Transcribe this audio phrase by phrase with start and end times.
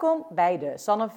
[0.00, 1.08] Welkom bij de Sanne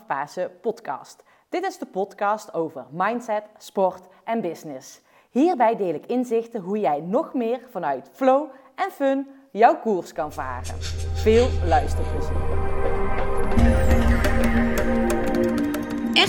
[0.61, 1.24] podcast.
[1.49, 5.02] Dit is de podcast over mindset, sport en business.
[5.29, 10.31] Hierbij deel ik inzichten hoe jij nog meer vanuit flow en fun jouw koers kan
[10.31, 10.76] varen.
[11.13, 12.68] Veel luisterplezier.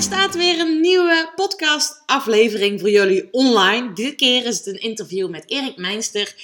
[0.00, 3.92] Er staat weer een nieuwe podcast aflevering voor jullie online.
[3.92, 6.34] Dit keer is het een interview met Erik Meinster.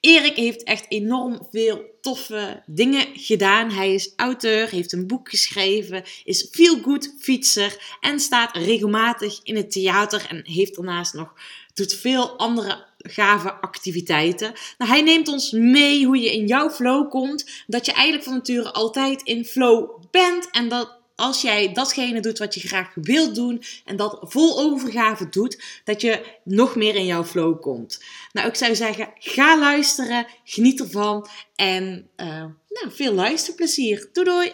[0.00, 3.70] Erik heeft echt enorm veel toffe dingen gedaan.
[3.70, 9.56] Hij is auteur, heeft een boek geschreven, is feel good fietser en staat regelmatig in
[9.56, 11.32] het theater en heeft daarnaast nog
[11.74, 14.52] doet veel andere gave activiteiten.
[14.78, 18.34] Nou, hij neemt ons mee hoe je in jouw flow komt, dat je eigenlijk van
[18.34, 23.34] nature altijd in flow bent en dat als jij datgene doet wat je graag wilt
[23.34, 28.04] doen en dat vol overgave doet, dat je nog meer in jouw flow komt.
[28.32, 32.26] Nou, ik zou zeggen, ga luisteren, geniet ervan en uh,
[32.68, 34.08] nou, veel luisterplezier.
[34.12, 34.52] Doei doei!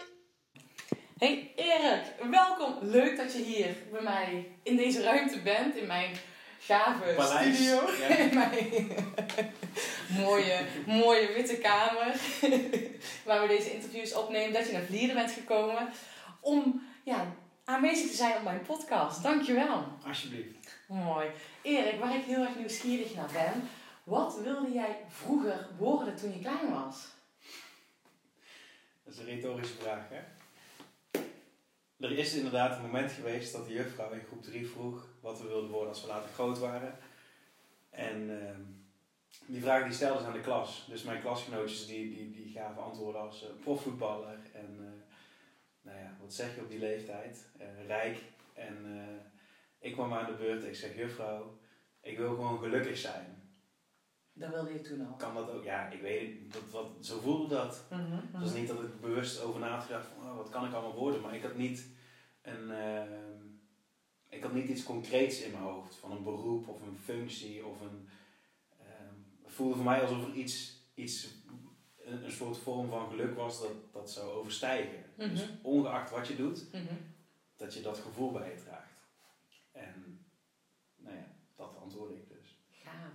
[1.17, 2.75] Hey Erik, welkom.
[2.81, 6.15] Leuk dat je hier bij mij in deze ruimte bent, in mijn
[6.59, 7.89] gave studio.
[7.99, 8.07] Ja.
[8.25, 8.91] In mijn
[10.25, 12.15] mooie, mooie witte kamer,
[13.25, 15.89] waar we deze interviews opnemen, dat je naar Vlieren bent gekomen
[16.43, 17.25] om ja,
[17.63, 19.23] aanwezig te zijn op mijn podcast.
[19.23, 19.83] Dankjewel.
[20.05, 20.77] Alsjeblieft.
[20.87, 21.29] Mooi.
[21.61, 23.69] Erik, waar ik heel erg nieuwsgierig naar ben.
[24.03, 27.07] Wat wilde jij vroeger worden toen je klein was?
[29.03, 30.21] Dat is een retorische vraag, hè?
[31.99, 35.47] Er is inderdaad een moment geweest dat de juffrouw in groep 3 vroeg wat we
[35.47, 36.97] wilden worden als we later groot waren.
[37.89, 38.49] En uh,
[39.45, 40.85] die vraag die stelde ze aan de klas.
[40.89, 44.87] Dus mijn klasgenootjes die, die, die gaven antwoorden als uh, profvoetballer en uh,
[45.83, 47.49] nou ja, wat zeg je op die leeftijd?
[47.61, 48.21] Uh, rijk.
[48.53, 49.19] En uh,
[49.79, 51.57] ik kwam aan de beurt en ik zeg, juffrouw,
[52.01, 53.41] ik wil gewoon gelukkig zijn.
[54.33, 55.13] Dat wilde je toen al?
[55.13, 55.63] Kan dat ook?
[55.63, 57.85] Ja, ik weet dat, wat, zo voelde dat.
[57.89, 60.49] Mm -hmm, Het was niet dat ik bewust over na had gedacht van, oh, wat
[60.49, 61.21] kan ik allemaal worden?
[61.21, 61.87] Maar ik had niet
[62.41, 62.69] een...
[62.69, 63.01] Uh,
[64.29, 65.95] ik had niet iets concreets in mijn hoofd.
[65.95, 68.09] Van een beroep of een functie of een...
[69.43, 71.42] het voelde voor mij alsof er iets, iets
[72.13, 75.03] een, een soort vorm van geluk was dat dat zou overstijgen.
[75.15, 75.51] Dus mhm.
[75.61, 76.95] ongeacht wat je doet, mhm.
[77.55, 79.01] dat je dat gevoel bij je draagt.
[79.71, 80.25] En
[80.95, 82.57] nou ja, dat antwoordde ik dus.
[82.83, 83.11] Ja.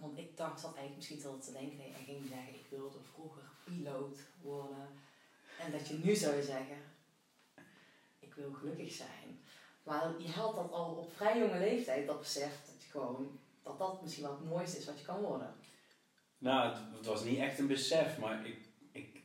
[0.00, 2.98] Want ik dacht, zat eigenlijk misschien wel te denken, nee, hij ging zeggen, ik wilde
[3.12, 4.88] vroeger piloot worden.
[5.60, 6.78] En dat je nu zou zeggen,
[8.18, 9.40] ik wil gelukkig zijn.
[9.82, 13.78] Maar je had dat al op vrij jonge leeftijd, dat beseft dat je gewoon, dat
[13.78, 15.54] dat misschien wel het mooiste is wat je kan worden.
[16.38, 18.58] Nou, het, het, was niet echt een besef, maar ik,
[18.92, 19.22] ik,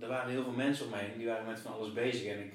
[0.00, 2.32] er waren heel veel mensen om mij heen die waren met van alles bezig.
[2.32, 2.52] En ik,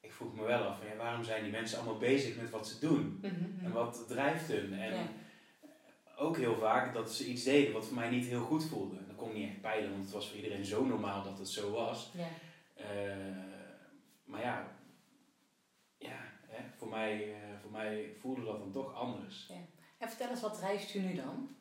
[0.00, 2.68] ik vroeg me wel af, van, ja, waarom zijn die mensen allemaal bezig met wat
[2.68, 3.18] ze doen?
[3.22, 3.64] Mhm, mhm.
[3.64, 4.72] En wat drijft hun?
[4.72, 5.08] En
[6.16, 9.06] ook heel vaak dat ze iets deden wat voor mij niet heel goed voelde.
[9.06, 11.48] Dat kon ik niet echt peilen, want het was voor iedereen zo normaal dat het
[11.48, 12.12] zo was.
[12.16, 12.28] Ja.
[12.76, 13.36] Uh,
[14.24, 14.76] maar ja,
[15.98, 16.16] ja
[16.46, 19.46] hè, voor, mij, uh, voor mij voelde dat dan toch anders.
[19.48, 19.54] Ja.
[19.98, 21.56] En vertel eens, wat drijft u nu dan?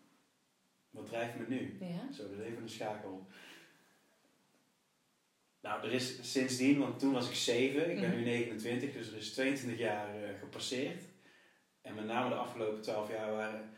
[0.92, 1.78] Wat drijft me nu?
[1.80, 2.12] Ja.
[2.14, 3.28] Zo, dat is even een schakel.
[5.62, 9.18] Nou, er is sindsdien, want toen was ik 7, ik ben nu 29, dus er
[9.18, 11.04] is 22 jaar uh, gepasseerd.
[11.82, 13.70] En met name de afgelopen 12 jaar waren,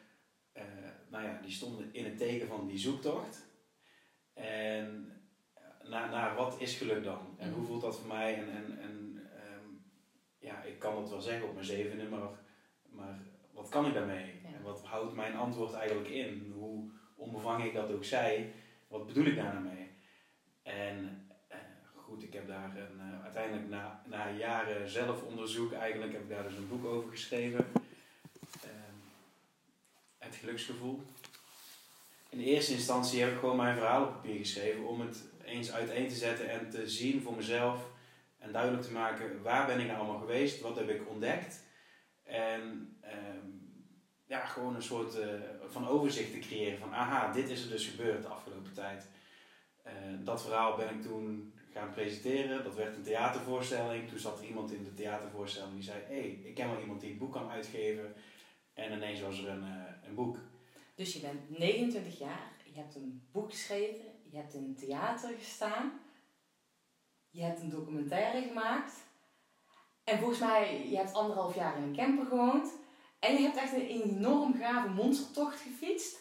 [0.57, 0.63] uh,
[1.09, 3.45] nou ja, die stonden in het teken van die zoektocht.
[4.34, 5.12] En
[5.53, 7.35] eh, naar, naar wat is geluk dan?
[7.38, 8.35] En hoe voelt dat voor mij?
[8.35, 9.22] En, en, en
[9.53, 9.85] um,
[10.40, 12.30] ja, ik kan het wel zeggen op mijn zevende, maar,
[12.90, 13.19] maar
[13.51, 14.41] wat kan ik daarmee?
[14.44, 16.53] En wat houdt mijn antwoord eigenlijk in?
[16.56, 16.91] Hoe,
[17.23, 18.53] onbevangen ik dat ook zei,
[18.88, 19.89] wat bedoel ik daar nou mee?
[20.63, 21.57] En eh,
[21.95, 26.44] goed, ik heb daar een, uh, uiteindelijk na, na jaren zelfonderzoek eigenlijk heb ik daar
[26.44, 27.66] dus een boek over geschreven.
[28.62, 28.95] Ehm,
[30.17, 31.01] het geluksgevoel.
[32.29, 36.07] In eerste instantie heb ik gewoon mijn verhaal op papier geschreven om het eens uiteen
[36.07, 37.91] te zetten en te zien voor mezelf
[38.39, 41.63] en duidelijk te maken waar ben ik nou allemaal geweest, wat heb ik ontdekt.
[42.23, 43.47] En ehm,
[44.33, 45.25] ja, gewoon een soort uh,
[45.67, 49.07] van overzicht te creëren van aha, dit is er dus gebeurd de afgelopen tijd.
[49.88, 49.91] Uh,
[50.23, 52.63] dat verhaal ben ik toen gaan presenteren.
[52.63, 54.09] Dat werd een theatervoorstelling.
[54.09, 57.01] Toen zat er iemand in de theatervoorstelling die zei: Hé, hey, ik ken wel iemand
[57.01, 58.13] die een boek kan uitgeven.
[58.74, 60.38] En ineens was er een, uh, een boek.
[60.95, 66.00] Dus je bent 29 jaar, je hebt een boek geschreven, je hebt in theater gestaan,
[67.29, 68.94] je hebt een documentaire gemaakt.
[70.03, 72.81] En volgens mij, je hebt anderhalf jaar in een camper gewoond.
[73.24, 76.20] En je hebt echt een enorm gave monstertocht gefietst.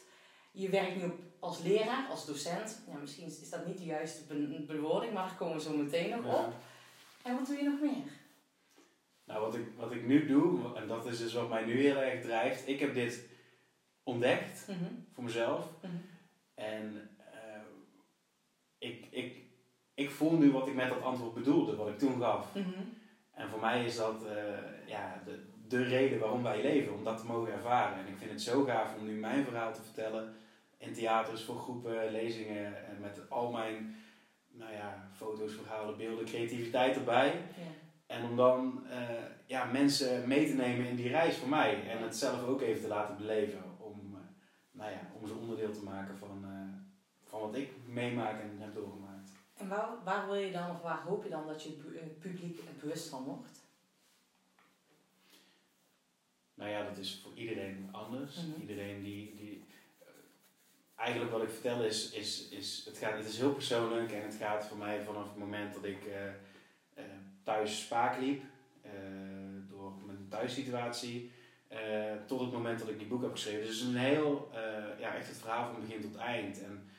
[0.52, 2.82] Je werkt nu als leraar, als docent.
[2.86, 4.34] Ja, misschien is dat niet de juiste
[4.66, 6.54] bewoording, maar daar komen we zo meteen nog op.
[7.22, 8.12] En wat doe je nog meer?
[9.24, 11.96] Nou, wat ik, wat ik nu doe, en dat is dus wat mij nu heel
[11.96, 12.68] erg drijft.
[12.68, 13.24] Ik heb dit
[14.02, 14.92] ontdekt mhm.
[15.12, 15.68] voor mezelf.
[15.82, 15.92] Mhm.
[16.54, 17.62] En uh,
[18.78, 19.42] ik, ik
[19.94, 22.54] ik voel nu wat ik met dat antwoord bedoelde, wat ik toen gaf.
[22.54, 22.80] Mhm.
[23.32, 25.44] En voor mij is dat eh, ja, de,
[25.78, 27.98] de reden waarom wij leven, om dat te mogen ervaren.
[27.98, 30.34] En ik vind het zo gaaf om nu mijn verhaal te vertellen
[30.78, 33.96] in theaters, voor groepen, lezingen en met al mijn
[34.50, 37.26] nou ja, foto's, verhalen, beelden, creativiteit erbij.
[37.26, 38.14] Ja.
[38.14, 38.98] En om dan eh,
[39.46, 41.90] ja, mensen mee te nemen in die reis voor mij.
[41.90, 43.62] En het zelf ook even te laten beleven.
[43.78, 44.20] Om, eh,
[44.70, 48.74] nou ja, om ze onderdeel te maken van, eh, van wat ik meemaak en heb
[48.74, 49.30] doorgemaakt.
[49.56, 52.60] En waar, waar wil je dan, of waar hoop je dan dat je het publiek
[52.80, 53.61] bewust van wordt?
[56.62, 58.36] Nou ja, dat is voor iedereen anders.
[58.36, 58.60] Mhm.
[58.60, 59.34] Iedereen die.
[59.36, 59.64] die
[60.00, 60.06] eh,
[60.96, 64.34] eigenlijk wat ik vertel is, is, is het, gaat, het is heel persoonlijk en het
[64.34, 66.26] gaat voor mij vanaf het moment dat ik eh,
[66.94, 67.04] eh,
[67.42, 68.42] thuis spaak liep,
[69.68, 71.30] door mijn thuissituatie,
[71.68, 71.78] eh,
[72.26, 73.60] tot het moment dat ik die boek heb geschreven.
[73.60, 74.50] Dus het is een heel,
[74.98, 76.62] ja, echt het verhaal van begin tot eind.
[76.62, 76.90] En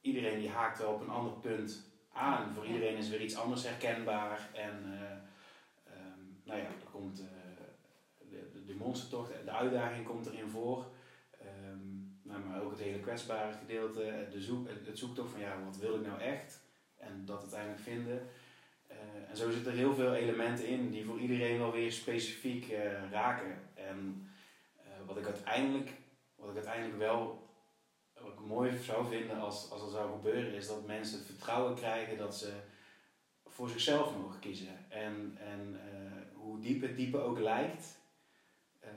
[0.00, 2.52] iedereen die haakt wel op een ander punt aan.
[2.54, 4.48] Voor iedereen is weer iets anders herkenbaar.
[4.52, 4.98] En
[6.44, 7.26] nou ja, er komt eh,
[8.30, 10.86] de, de, de monstertocht, de uitdaging komt erin voor.
[11.40, 11.78] Ehm,
[12.22, 15.94] nou, maar ook het hele kwetsbare gedeelte, de zoek, het zoektocht van ja, wat wil
[15.94, 16.60] ik nou echt?
[16.96, 18.28] En dat uiteindelijk vinden.
[18.86, 18.96] Eh,
[19.30, 23.10] en zo zitten er heel veel elementen in die voor iedereen wel weer specifiek eh,
[23.10, 23.58] raken.
[23.74, 24.28] En
[25.06, 25.90] wat, ik uiteindelijk,
[26.36, 27.48] wat ik uiteindelijk wel
[28.20, 32.18] wat mooi zou vinden als, als dat zou gebeuren, is dat mensen het vertrouwen krijgen
[32.18, 32.52] dat ze
[33.46, 34.90] voor zichzelf mogen kiezen.
[34.90, 35.80] En, en
[36.44, 37.98] hoe diep het diepe ook lijkt,
[38.80, 38.90] eh,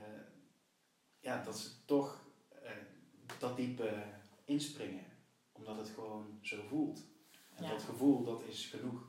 [1.20, 2.24] ja, dat ze toch
[2.62, 2.70] eh,
[3.38, 4.02] dat diepe
[4.44, 5.04] inspringen.
[5.52, 7.02] Omdat het gewoon zo voelt.
[7.54, 7.70] En Ja.
[7.70, 9.06] dat gevoel, dat is genoeg.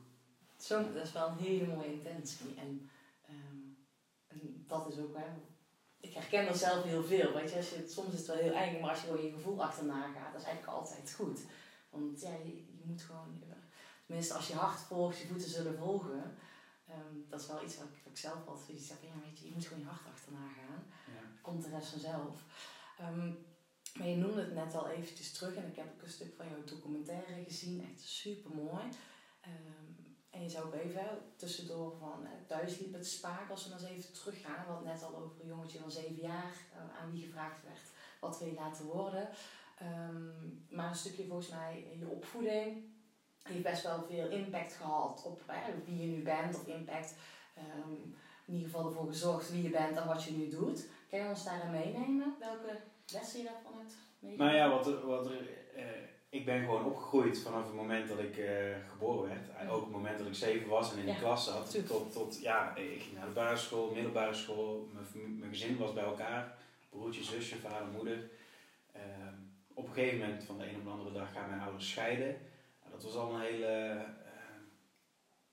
[0.56, 2.54] Zo, dat is wel een hele mooie intentie.
[2.56, 2.90] En,
[3.26, 3.56] ehm,
[4.26, 5.26] en dat is ook, hè,
[6.00, 7.32] ik herken er zelf heel veel.
[7.32, 9.32] Weet je, als je, soms is het wel heel eng, maar als je gewoon je
[9.32, 11.40] gevoel achterna gaat, dat is eigenlijk altijd goed.
[11.90, 13.42] Want ja, je, je moet gewoon,
[14.06, 16.34] tenminste als je hart volgt, je voeten zullen volgen.
[16.90, 19.02] Ehm, dat is wel iets wat ik, wat ik zelf altijd zoiets heb.
[19.02, 20.82] Ja, weet je, je moet gewoon je hart achterna gaan.
[21.14, 21.22] Ja.
[21.40, 22.44] Komt de rest vanzelf.
[22.98, 23.32] Ehm,
[23.98, 26.48] maar je noemde het net al eventjes terug en ik heb ook een stuk van
[26.48, 27.88] jouw documentaire gezien.
[27.90, 28.84] Echt super mooi.
[30.30, 33.80] en je zou ook even tussendoor van eh, thuis liep het spaak, als we maar
[33.80, 34.64] eens even teruggaan.
[34.64, 37.90] Hadden net al over een jongetje van zeven jaar eh, aan wie gevraagd werd
[38.20, 39.28] wat wil je laten worden.
[39.78, 40.28] Ehm,
[40.68, 42.84] maar een stukje volgens mij in je opvoeding
[43.42, 45.42] heeft best wel veel impact gehad op
[45.84, 47.14] wie je nu bent of impact.
[47.56, 47.92] ehm,
[48.44, 50.86] in ieder geval ervoor gezorgd wie je bent en wat je nu doet.
[51.10, 52.34] Kan je ons daarin meenemen?
[52.38, 52.80] Welke
[53.12, 54.52] lessen je daarvan hebt meegemaakt?
[54.52, 55.38] Nou ja, wat er, wat er,
[55.76, 55.84] eh,
[56.28, 59.56] ik ben gewoon opgegroeid vanaf het moment dat ik eh, geboren werd.
[59.58, 61.86] En ook het moment dat ik zeven was en in de Ja, klas zat.
[61.86, 64.88] Tot, tot, ja, ik ging naar de basisschool, middelbare school.
[64.92, 66.56] Mijn, mijn gezin was bij elkaar.
[66.90, 68.30] Broertje, zusje, vader, moeder.
[68.92, 69.34] Ehm,
[69.74, 72.36] op een gegeven moment, van de een op de andere dag, gaan mijn ouders scheiden.
[73.00, 74.00] Dat was al een hele eh,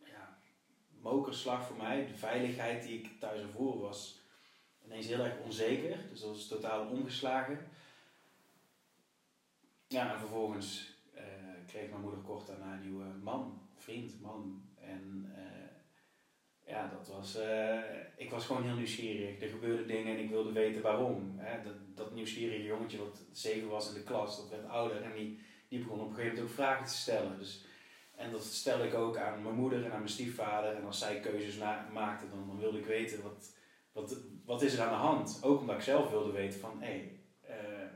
[0.05, 0.37] ja,
[1.01, 2.05] mokerslag voor mij.
[2.05, 4.19] De veiligheid die ik thuis ervoor was
[4.85, 5.97] ineens heel erg onzeker.
[6.09, 7.67] Dus dat was totaal omgeslagen.
[9.87, 11.23] Ja, en vervolgens eh,
[11.67, 14.63] kreeg mijn moeder kort daarna een nieuwe man, vriend, man.
[14.79, 17.37] En eh, ja, dat was,
[18.17, 19.41] ik was gewoon heel nieuwsgierig.
[19.41, 21.33] Er gebeurden dingen en ik wilde weten waarom.
[21.37, 21.63] Hè?
[21.63, 25.39] Dat, dat nieuwsgierige jongetje wat zeven was in de klas, dat werd ouder en die,
[25.67, 27.37] die begon op een gegeven moment ook vragen te stellen.
[27.37, 27.65] Dus,
[28.15, 30.75] en dat stelde ik ook aan mijn moeder en aan mijn stiefvader.
[30.75, 31.57] En als zij keuzes
[31.93, 33.55] maakten, dan, dan wilde ik weten wat,
[33.91, 35.39] wat, wat is er aan de hand.
[35.43, 37.87] Ook omdat ik zelf wilde weten van, hé, hey, eh,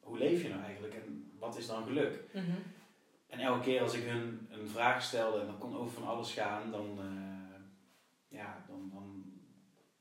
[0.00, 2.24] hoe leef je nou eigenlijk en wat is dan geluk?
[2.32, 2.50] Mhm.
[3.30, 6.32] En elke keer als ik hun een vraag stelde, en dat kon over van alles
[6.32, 7.60] gaan, dan, eh,
[8.38, 9.24] ja, dan, dan,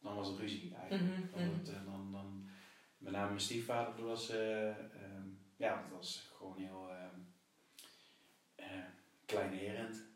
[0.01, 1.03] dan was het ruzie eigenlijk.
[1.03, 1.49] Mhm, Dan, mhm.
[1.49, 2.49] wordt, eh, dan, dan,
[2.97, 6.91] met name mijn stiefvader, dat was, eh, ehm, ja, dat was gewoon heel
[9.29, 10.07] kleinerend.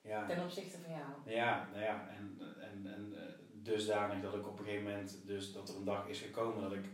[0.00, 0.26] Ja.
[0.26, 1.36] Ten opzichte van jou.
[1.36, 5.52] Ja, nou ja, en, en, en eh, dusdanig dat ik op een gegeven moment, dus
[5.52, 6.84] dat er een dag is gekomen dat ik,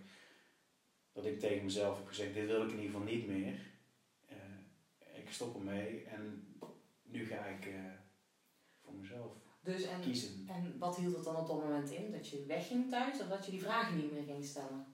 [1.12, 3.54] dat ik tegen mezelf heb gezegd, dit wil ik in ieder geval niet meer.
[4.28, 6.54] Eh, ik stop ermee en
[7.02, 7.74] nu ga ik eh,
[8.82, 10.48] voor mezelf Dus en, kiezen.
[10.48, 12.12] en wat hield het dan op dat moment in?
[12.12, 14.86] Dat je wegging thuis of dat je die vragen niet meer ging stellen?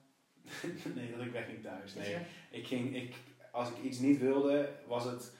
[0.95, 1.93] nee, dat ik wegging thuis.
[1.93, 2.17] Nee,
[2.51, 3.15] ik ging, ik,
[3.51, 5.35] als ik iets niet wilde, was het,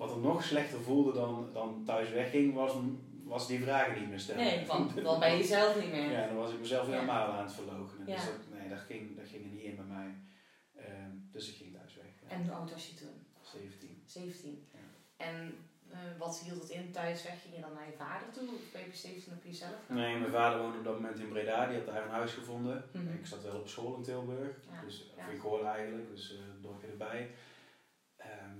[0.00, 2.72] wat er nog slechter voelde dan, dan thuis wegging, was,
[3.24, 4.44] was die vragen niet meer stellen.
[4.44, 6.10] Nee, want dan ben je zelf niet meer.
[6.10, 6.92] Ja, dan was ik mezelf Ja.
[6.92, 8.06] helemaal aan het verloochenen.
[8.06, 8.24] Dus Ja.
[8.24, 10.10] dat, nee, dat ging, dat ging er niet in bij mij.
[10.76, 12.06] Ehm, dus ik ging thuis weg.
[12.22, 12.28] Ja.
[12.36, 13.26] En hoe oud was je toen?
[13.42, 14.02] 17.
[14.06, 14.68] 17.
[14.72, 14.78] Ja.
[15.16, 15.54] En
[15.90, 17.42] eh, wat hield het in thuis weg?
[17.42, 18.48] Ging je dan naar je vader toe?
[18.48, 19.78] Of ben je op 17 op jezelf?
[19.88, 21.66] Nee, mijn vader woonde op dat moment in Breda.
[21.66, 22.84] Die had daar een huis gevonden.
[22.92, 23.12] Mhm.
[23.12, 24.56] Ik zat wel op school in Tilburg.
[24.84, 26.08] Dus, of in Goorlen eigenlijk.
[26.14, 27.30] Dus eh, een dorpje erbij.
[28.16, 28.58] Ehm,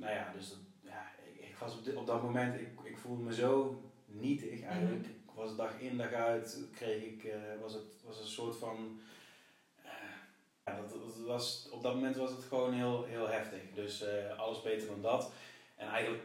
[0.00, 2.98] nou ja, dus dat, ja, ik, ik was op, dit, op dat moment, ik, ik
[2.98, 5.00] voelde me zo nietig eigenlijk.
[5.00, 5.10] Mhm.
[5.10, 9.00] Ik was dag in dag uit, kreeg ik, eh, was het was een soort van,
[9.82, 9.90] eh,
[10.64, 13.60] ja, dat, dat was, op dat moment was het gewoon heel, heel heftig.
[13.74, 15.32] Dus eh, alles beter dan dat.
[15.76, 16.22] En eigenlijk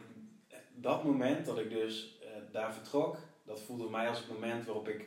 [0.74, 2.20] dat moment dat ik dus
[2.52, 5.04] daar vertrok, dat voelde voor mij als het moment waarop ik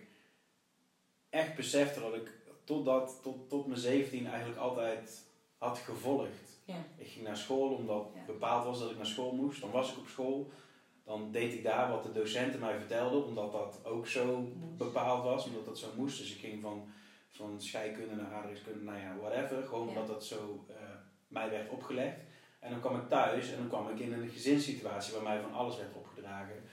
[1.30, 2.32] echt besefte dat ik
[2.64, 5.24] tot, dat, tot, tot mijn 17 eigenlijk altijd
[5.58, 6.49] had gevolgd.
[6.70, 6.86] Ja.
[6.98, 8.26] Ik ging naar school omdat Ja.
[8.26, 9.62] bepaald was dat ik naar school moest.
[9.62, 10.52] Dan was ik op school.
[11.04, 15.46] Dan deed ik daar wat de docenten mij vertelden, omdat dat ook zo bepaald was,
[15.46, 16.18] omdat dat zo moest.
[16.18, 16.90] Dus ik ging van,
[17.30, 19.64] van scheikunde naar aardrijkskunde, nou ja, whatever.
[19.64, 20.76] Gewoon omdat dat zo eh,
[21.28, 22.18] mij werd opgelegd.
[22.60, 25.54] En dan kwam ik thuis en dan kwam ik in een gezinssituatie waar mij van
[25.54, 26.64] alles werd opgedragen.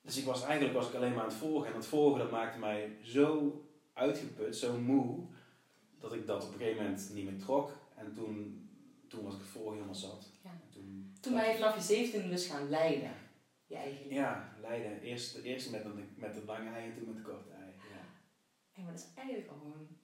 [0.00, 1.66] Dus ik was, eigenlijk was ik alleen maar aan het volgen.
[1.66, 3.60] En dat volgen dat maakte mij zo
[3.92, 5.26] uitgeput, zo moe,
[5.98, 7.70] dat ik dat op een gegeven moment niet meer trok.
[7.96, 8.68] En toen,
[9.08, 10.30] toen was ik het volgen helemaal zat.
[10.42, 10.50] Ja.
[10.50, 13.10] En toen, Toen ben je vanaf je 17 dus gaan leiden.
[13.66, 14.16] Je eigen leven.
[14.16, 15.00] Ja, Leiden.
[15.00, 17.70] Eerst, eerst met, een, met het lange ei en toen met het korte ei.
[17.90, 18.02] Ja.
[18.72, 19.98] Hey, maar dat is eigenlijk al gewoon een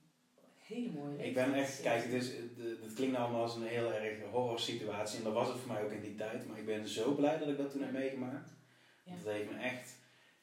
[0.57, 3.93] hele mooie Ik ben echt, kijk, het, is, het, het klinkt allemaal als een heel
[3.93, 5.19] erg horror situatie.
[5.19, 6.49] En dat was het voor mij ook in die tijd.
[6.49, 8.51] Maar ik ben zo blij dat ik dat toen heb meegemaakt.
[9.05, 9.13] Ja.
[9.25, 9.97] Dat heeft me echt,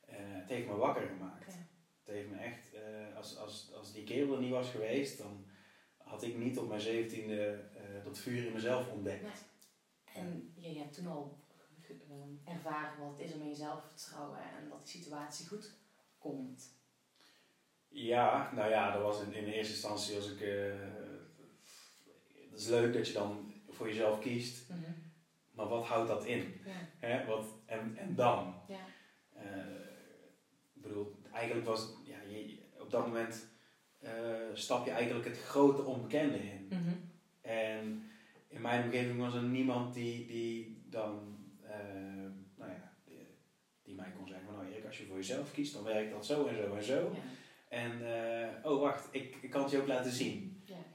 [0.06, 1.54] het heeft me wakker gemaakt.
[1.54, 1.68] Ja.
[2.04, 5.46] Het heeft me echt, eh, als, als, als die kerel er niet was geweest, dan
[6.10, 9.22] had ik niet op mijn zeventiende eh dat vuur in mezelf ontdekt.
[9.22, 9.32] Nee.
[10.14, 11.38] En je, je hebt toen al
[12.10, 15.72] ehm, ervaren wat het is om in jezelf te vertrouwen en dat de situatie goed
[16.18, 16.78] komt.
[17.88, 20.42] Ja, nou ja, dat was in, in eerste instantie als ik.
[20.42, 20.74] eh,
[22.50, 24.70] het is leuk dat je dan voor jezelf kiest,
[25.52, 26.62] maar wat houdt dat in?
[26.66, 26.88] Ja.
[26.98, 27.26] Hè?
[27.26, 28.56] Wat, en, en dan?
[28.68, 28.86] Ja.
[29.34, 29.66] Eh,
[30.74, 33.48] ik bedoel, eigenlijk was ja, je, op dat moment
[34.00, 34.12] eh,
[34.54, 36.68] stap je eigenlijk het grote onbekende in.
[36.70, 36.94] Mhm.
[37.42, 38.04] En
[38.48, 41.76] in mijn omgeving was er niemand die, die dan, eh,
[42.56, 43.28] nou ja, die,
[43.84, 46.26] die mij kon zeggen van nou Erik, als je voor jezelf kiest, dan werkt dat
[46.26, 47.12] zo en zo en zo.
[47.14, 47.22] Ja.
[47.70, 50.62] En, eh, oh wacht, ik, ik kan het je ook laten zien.
[50.66, 50.86] Ja.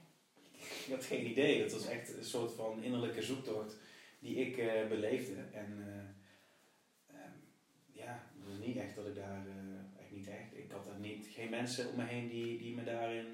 [0.87, 3.77] Ik had geen idee, dat was echt een soort van innerlijke zoektocht
[4.25, 4.57] die ik
[4.89, 5.35] beleefde.
[5.53, 7.37] En eh, ehm,
[7.93, 10.99] ja, het was niet echt dat ik daar, eh, echt niet echt, ik had er
[10.99, 13.26] niet, geen mensen om me heen die, die me daarin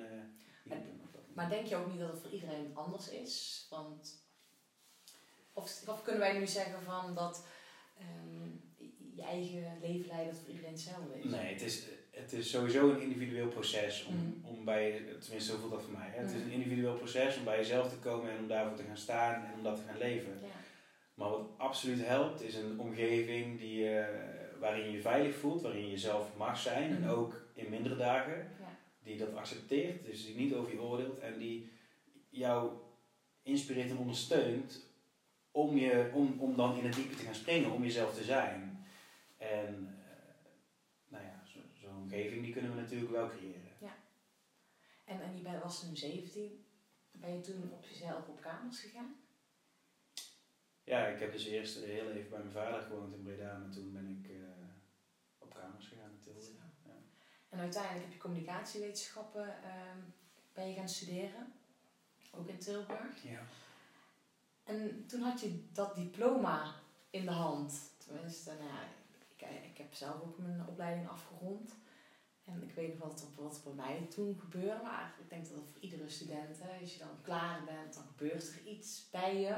[0.62, 1.20] hielpen.
[1.34, 3.66] Maar denk je ook niet dat het voor iedereen anders is?
[3.70, 4.24] Want,
[5.52, 7.46] of, of kunnen wij nu zeggen van dat
[7.98, 8.48] ehm,
[9.14, 11.24] je eigen leven leiden voor iedereen hetzelfde is?
[11.24, 14.46] Nee, het is, het is sowieso een individueel proces om, Mhm.
[14.46, 14.90] om bij,
[15.20, 16.08] tenminste zo voelt dat voor mij.
[16.10, 16.20] Hè?
[16.20, 16.46] Het is Mhm.
[16.46, 19.52] een individueel proces om bij jezelf te komen en om daarvoor te gaan staan en
[19.54, 20.38] om dat te gaan leven.
[20.42, 20.48] Ja.
[21.14, 25.84] Maar wat absoluut helpt is een omgeving die, eh, waarin je je veilig voelt, waarin
[25.84, 27.10] je jezelf mag zijn en Mhm.
[27.10, 28.36] ook in mindere dagen.
[28.60, 28.78] Ja.
[29.02, 31.70] Die dat accepteert, dus die niet over je oordeelt en die
[32.28, 32.72] jou
[33.42, 34.86] inspireert en ondersteunt
[35.50, 38.84] om, je, om, om dan in het diepe te gaan springen, om jezelf te zijn.
[39.36, 40.34] En eh,
[41.08, 43.60] nou ja, zo- zo'n omgeving die kunnen we natuurlijk wel creëren.
[45.04, 46.64] En, en je bent, was nu 17.
[47.12, 49.14] Ben je toen op jezelf op kamers gegaan?
[50.84, 53.92] Ja, ik heb dus eerst heel even bij mijn vader gewoond in Breda, maar toen
[53.92, 54.36] ben ik eh,
[55.38, 55.98] op kamers gegaan.
[55.99, 55.99] Ja.
[57.50, 59.98] En uiteindelijk heb je communicatiewetenschappen ehm,
[60.52, 61.52] ben je gaan studeren.
[62.34, 63.22] Ook in Tilburg.
[63.22, 63.40] Ja.
[64.64, 66.74] En toen had je dat diploma
[67.10, 67.80] in de hand.
[68.06, 68.80] Tenminste, nou ja,
[69.36, 71.72] ik, ik heb zelf ook mijn opleiding afgerond.
[72.44, 74.82] En ik weet nog wat, er- wat bij mij toen gebeurde.
[74.82, 78.04] Maar ik denk dat dat voor iedere student, hè, als je dan klaar bent, dan
[78.04, 79.54] gebeurt er iets bij je.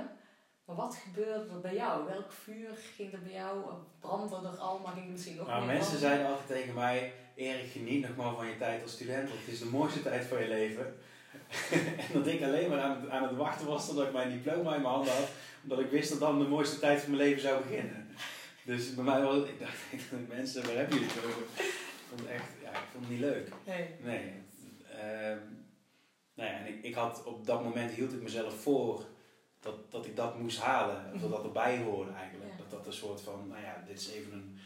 [0.64, 2.06] Maar wat gebeurde er bij jou?
[2.06, 3.72] Welk vuur ging er bij jou?
[4.00, 5.98] Brandde er al, maar ging misschien nog meer mensen branden?
[6.00, 9.52] zeiden altijd tegen mij, Erik, geniet nog maar van je tijd als student, want het
[9.54, 10.96] is de mooiste tijd van je leven.
[12.02, 14.74] en dat ik alleen maar aan het, aan het wachten was totdat ik mijn diploma
[14.74, 15.28] in mijn handen had,
[15.62, 18.08] omdat ik wist dat dan de mooiste tijd van mijn leven zou beginnen.
[18.64, 19.78] Dus bij mij was ik dacht,
[20.28, 21.42] mensen, waar hebben jullie het over?
[21.42, 23.48] Ik vond het echt, ja, ik vond het niet leuk.
[23.66, 23.88] Nee.
[24.00, 24.32] Nee.
[25.00, 25.60] Ehm
[26.34, 29.04] nou ja, en ik, ik had op dat moment hield ik mezelf voor
[29.60, 31.12] dat, dat ik dat moest halen.
[31.14, 32.50] Of dat dat erbij hoorde eigenlijk.
[32.50, 32.56] Ja.
[32.56, 34.58] Dat dat een soort van, nou ja, dit is even een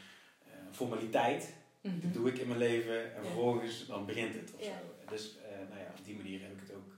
[0.44, 1.54] eh, formaliteit.
[1.86, 2.00] Mhm.
[2.00, 4.70] Dat doe ik in mijn leven en vervolgens dan begint het of zo.
[5.08, 6.92] Dus eh, nou ja, op die manier heb ik het ook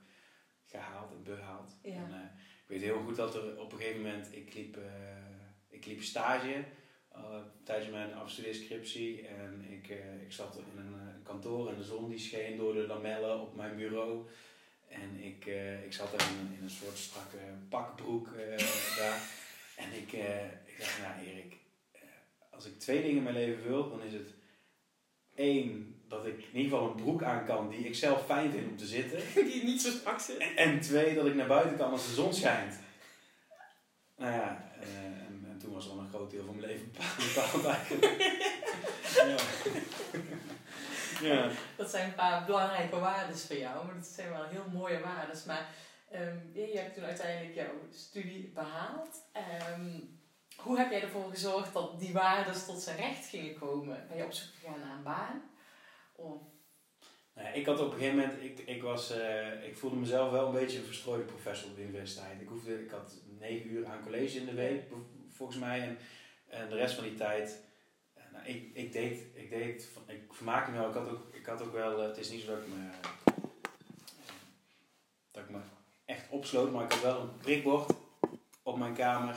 [0.66, 1.76] gehaald en behaald.
[1.82, 4.82] En, eh, ik weet heel goed dat er op een gegeven moment, ik liep, eh,
[5.68, 6.64] ik liep stage
[7.64, 9.88] tijdens mijn afstudeerscriptie en ik,
[10.22, 13.76] ik zat in een kantoor en de zon die scheen door de lamellen op mijn
[13.76, 14.26] bureau.
[14.88, 15.46] En ik,
[15.84, 18.28] ik zat daar in een, in een soort strakke pakbroek
[18.98, 19.20] daar.
[19.76, 20.12] En ik,
[20.64, 21.56] ik dacht, nou Erik,
[22.50, 24.37] als ik twee dingen in mijn leven wil, dan is het
[25.38, 28.68] één, dat ik in ieder geval een broek aan kan die ik zelf fijn vind
[28.68, 29.20] om te zitten.
[29.50, 30.38] Die niet zo strak zit.
[30.38, 32.78] En, en twee, dat ik naar buiten kan als de zon schijnt.
[34.16, 36.92] Nou ja, uh, en, en, toen was al een groot deel van mijn leven
[37.34, 38.22] bepaald eigenlijk.
[39.14, 39.36] ja.
[41.28, 41.50] ja.
[41.76, 45.36] Dat zijn een paar belangrijke waarden voor jou, maar dat zijn wel heel mooie waarden.
[45.46, 45.68] Maar
[46.14, 49.22] um, je hebt toen uiteindelijk jouw studie behaald.
[49.76, 50.17] Um,
[50.62, 54.06] hoe heb jij ervoor gezorgd dat die waarden tot zijn recht gingen komen?
[54.08, 55.42] Ben je op zoek gegaan naar een baan?
[56.12, 56.40] Of
[57.34, 60.46] nou, ik had op een gegeven moment, ik, ik, was, uh, ik voelde mezelf wel
[60.46, 62.40] een beetje een verstrooide professor op de universiteit.
[62.40, 64.82] Ik, hoefde, ik had negen uur aan college in de week,
[65.28, 65.80] volgens mij.
[65.80, 65.98] En,
[66.48, 67.62] en de rest van die tijd,
[68.16, 70.88] uh, nou, ik, ik deed, ik deed, ik vermaakte me wel.
[70.88, 72.90] Ik had ook, ik had ook wel, uh, het is niet zo dat ik me,
[75.30, 75.60] dat ik me
[76.04, 77.92] echt opsloot, maar ik had wel een prikbord
[78.62, 79.36] op mijn kamer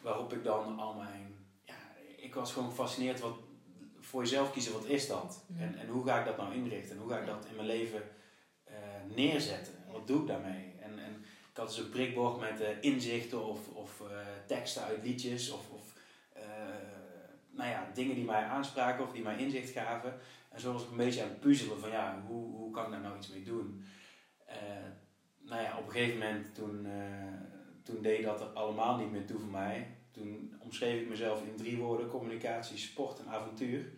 [0.00, 1.74] waarop ik dan al mijn, ja,
[2.16, 3.38] ik was gewoon gefascineerd wat
[4.00, 5.44] voor jezelf kiezen, wat is dat?
[5.58, 6.96] En, en hoe ga ik dat nou inrichten?
[6.96, 8.02] En hoe ga ik dat in mijn leven
[8.68, 8.74] uh,
[9.16, 9.74] neerzetten?
[9.92, 10.72] Wat doe ik daarmee?
[10.80, 14.06] En, en ik had dus een prikbord met uh, inzichten of, of uh,
[14.46, 15.88] teksten uit liedjes of, of
[17.50, 20.18] nou ja, dingen die mij aanspraken of die mij inzicht gaven.
[20.50, 22.90] En zo was ik een beetje aan het puzzelen van ja, hoe, hoe kan ik
[22.90, 23.84] daar nou iets mee doen?
[25.38, 26.86] nou ja, op een gegeven moment toen,
[28.00, 31.76] toen deed dat allemaal niet meer toe voor mij toen omschreef ik mezelf in drie
[31.76, 33.92] woorden: communicatie, sport en avontuur.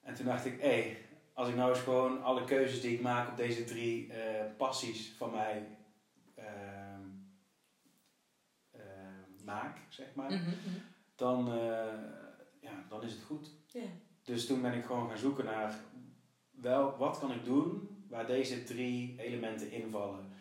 [0.00, 0.96] En toen dacht ik, hé, hey,
[1.32, 4.14] als ik nou eens gewoon alle keuzes die ik maak op deze drie uh,
[4.56, 5.66] passies van mij
[6.38, 6.44] uh,
[8.74, 10.82] uh, maak, zeg maar, mm -hmm.
[11.14, 11.94] dan, eh,
[12.60, 13.50] ja, dan is het goed.
[13.66, 13.86] Yeah.
[14.22, 15.78] Dus toen ben ik gewoon gaan zoeken naar
[16.50, 20.32] wel, wat kan ik doen waar deze drie elementen invallen.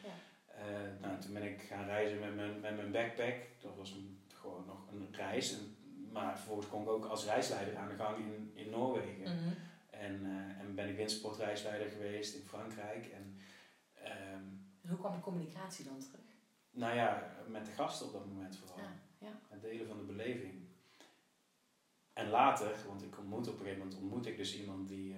[0.69, 1.01] Yeah.
[1.01, 3.35] nou, toen ben ik gaan reizen met mijn, met mijn backpack.
[3.61, 5.53] Dat was een gewoon nog een reis.
[5.53, 5.77] En,
[6.11, 9.35] maar vervolgens kon ik ook als reisleider aan de gang in, in Noorwegen.
[9.35, 9.53] Mhm.
[9.89, 13.05] en, uh, en ben ik windsportreisleider geweest in Frankrijk.
[13.05, 13.39] En,
[14.33, 16.25] um, en hoe kwam de communicatie dan terug?
[16.71, 18.77] Nou ja, met de gasten op dat moment vooral.
[18.77, 19.39] Ja, ja.
[19.47, 20.65] Het delen van de beleving.
[22.13, 25.17] En later, want ik ontmoet op een gegeven moment ontmoet ik dus iemand die, uh,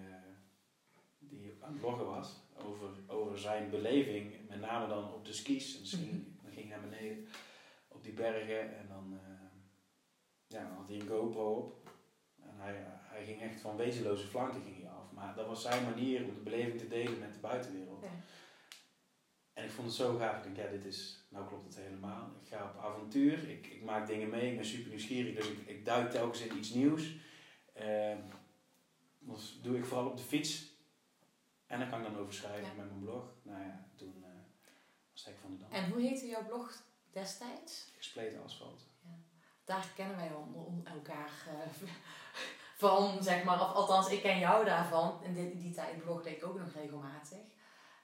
[1.19, 5.93] die aan het bloggen was over, over zijn beleving, met name dan op de skis.
[5.93, 7.28] En dan ging hij naar beneden
[7.88, 9.19] op die bergen en dan uh,
[10.48, 11.89] ja, had hij een GoPro op.
[12.41, 15.12] En hij, hij ging echt van wezenloze flanken ging hij af.
[15.12, 18.02] Maar dat was zijn manier om de beleving te delen met de buitenwereld.
[18.02, 18.10] Ja.
[19.54, 20.38] En ik vond het zo gaaf.
[20.38, 22.32] Ik denk, ja, dit is, nou klopt het helemaal.
[22.41, 25.58] Ik ga op avontuur, ik, ik maak dingen mee, ik ben super nieuwsgierig, dus ik,
[25.65, 27.15] ik duik telkens in iets nieuws.
[27.82, 28.15] Uh,
[29.19, 30.68] dat doe ik vooral op de fiets.
[31.69, 33.23] En daar kan ik dan over schrijven met mijn blog.
[33.41, 34.27] Nou ja, toen uh,
[35.12, 35.69] was ik van de dag.
[35.69, 37.91] En hoe heette jouw blog destijds?
[37.97, 38.82] Gespleten asfalt.
[39.01, 39.10] Ja.
[39.63, 40.32] Daar kennen wij
[40.84, 41.89] elkaar uh,
[42.84, 43.62] van, zeg maar.
[43.62, 45.23] Of althans, ik ken jou daarvan.
[45.23, 47.38] In die, die tijd blogde ik ook nog regelmatig.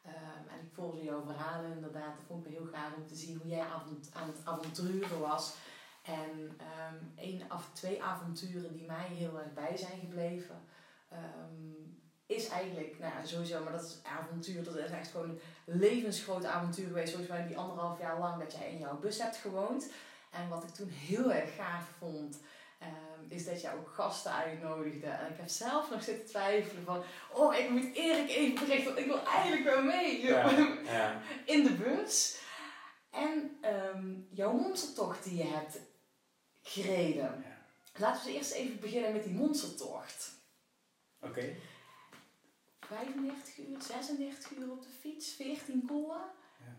[0.05, 2.15] Um, en ik volgde jouw verhalen inderdaad.
[2.15, 3.65] Dat vond ik heel gaaf om te zien hoe jij
[4.13, 5.55] aan het avonturen was.
[6.01, 10.61] En um, één of twee avonturen die mij heel erg bij zijn gebleven.
[11.13, 14.63] Um, is eigenlijk, nou ja, sowieso, maar dat is avontuur.
[14.63, 17.13] Dat is echt gewoon een levensgroot avontuur geweest.
[17.13, 19.91] Volgens mij die anderhalf jaar lang dat jij in jouw bus hebt gewoond.
[20.31, 22.39] En wat ik toen heel erg gaaf vond,
[22.81, 25.07] um, is dat je ook gasten uitnodigde.
[25.07, 28.99] En ik heb zelf nog zitten twijfelen van, oh, ik moet Erik even berichten, want
[28.99, 30.49] ik wil eigenlijk wel mee ja,
[30.83, 31.21] ja.
[31.53, 32.39] in de bus.
[33.11, 33.57] En
[33.95, 35.79] um, jouw monstertocht die je hebt
[36.61, 37.45] gereden.
[37.97, 40.31] Laten we eerst even beginnen met die monstertocht.
[41.21, 41.55] Oké.
[42.85, 46.31] 35 uur, 36 uur op de fiets, 14 kolen.
[46.59, 46.77] Ja.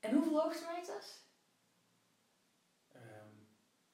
[0.00, 1.06] En hoeveel hoogtemeters?
[2.96, 3.48] Um,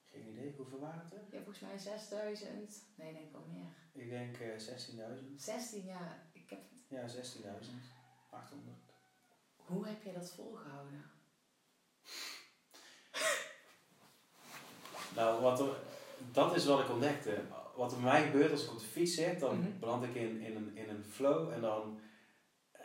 [0.05, 1.25] geen idee, hoeveel waren het er?
[1.31, 2.83] Ja, volgens mij 6000.
[2.95, 3.73] Nee, denk wel meer.
[3.93, 5.35] Ik denk uh, 16.000.
[5.37, 6.29] 16, ja.
[6.33, 6.61] Ik heb...
[6.89, 7.15] Ja, 16.000.
[8.31, 8.79] 800.
[9.57, 11.11] Hoe heb je dat volgehouden?
[15.15, 15.77] nou, wat er,
[16.33, 17.43] dat is wat ik ontdekte
[17.77, 20.15] wat er bij mij gebeurt als ik op de fiets zit, dan mm beland ik
[20.15, 22.01] in, in, een, in een flow en dan,
[22.75, 22.81] uh,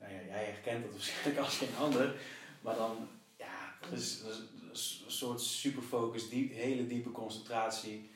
[0.00, 2.20] nou ja, jij herkent dat waarschijnlijk als geen ander,
[2.60, 4.22] maar dan, ja, dat is,
[4.70, 8.10] een soort superfocus, diep, hele diepe concentratie.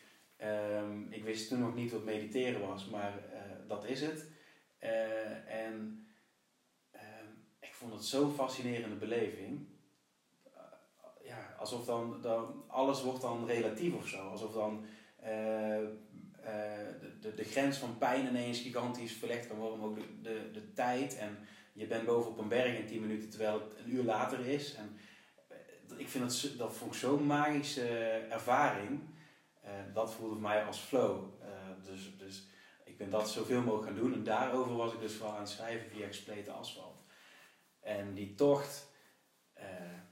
[0.79, 4.27] Um, ik wist toen nog niet wat mediteren was, maar uh, dat is het.
[4.81, 6.07] Uh, en
[6.91, 7.27] ehm,
[7.61, 9.69] ik vond het zo'n fascinerende beleving.
[11.65, 14.29] Alsof dan, dan alles wordt dan relatief of zo.
[14.29, 14.85] Alsof dan
[15.21, 15.29] uh,
[17.01, 20.73] de, de, de, grens van pijn ineens gigantisch verlegd kan worden, maar ook de, de,
[20.73, 21.17] tijd.
[21.17, 21.39] En
[21.73, 24.75] je bent boven op een berg in 10 minuten terwijl het een uur later is.
[24.75, 24.97] En
[25.49, 27.89] eh, ik vind dat, dat vond zo'n magische
[28.31, 29.13] ervaring.
[29.93, 31.25] Dat voelde voor mij als flow.
[31.83, 32.47] dus, dus
[32.85, 34.13] ik ben dat zoveel mogelijk gaan doen.
[34.13, 37.05] En daarover was ik dus vooral aan het schrijven via gespleten asfalt.
[37.81, 38.93] En die tocht,
[39.53, 39.67] eh,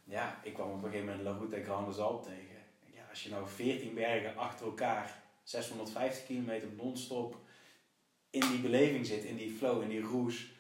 [0.05, 2.57] ja, ik kwam op een gegeven moment La Route Grande Zalp tegen.
[2.85, 7.37] Ja, als je nou 14 bergen achter elkaar, 650 kilometer non-stop
[8.31, 10.53] in die beleving zit, in die flow, in die roes,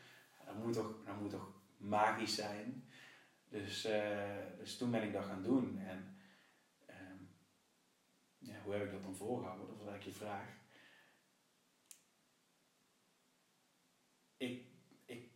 [0.44, 2.88] dat moet toch, dat moet toch magisch zijn.
[3.48, 5.78] Dus, eh, dus toen ben ik dat gaan doen.
[5.78, 6.16] En
[6.86, 7.16] ehm,
[8.38, 9.66] ja, hoe heb ik dat dan volgehouden?
[9.66, 10.48] Dat was eigenlijk je vraag.
[14.36, 14.64] Ik,
[15.04, 15.30] ik,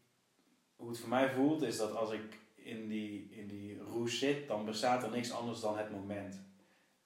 [0.77, 4.49] hoe het voor mij voelt is dat als ik in die, in die roes zit,
[4.49, 6.41] dan bestaat er niks anders dan het moment.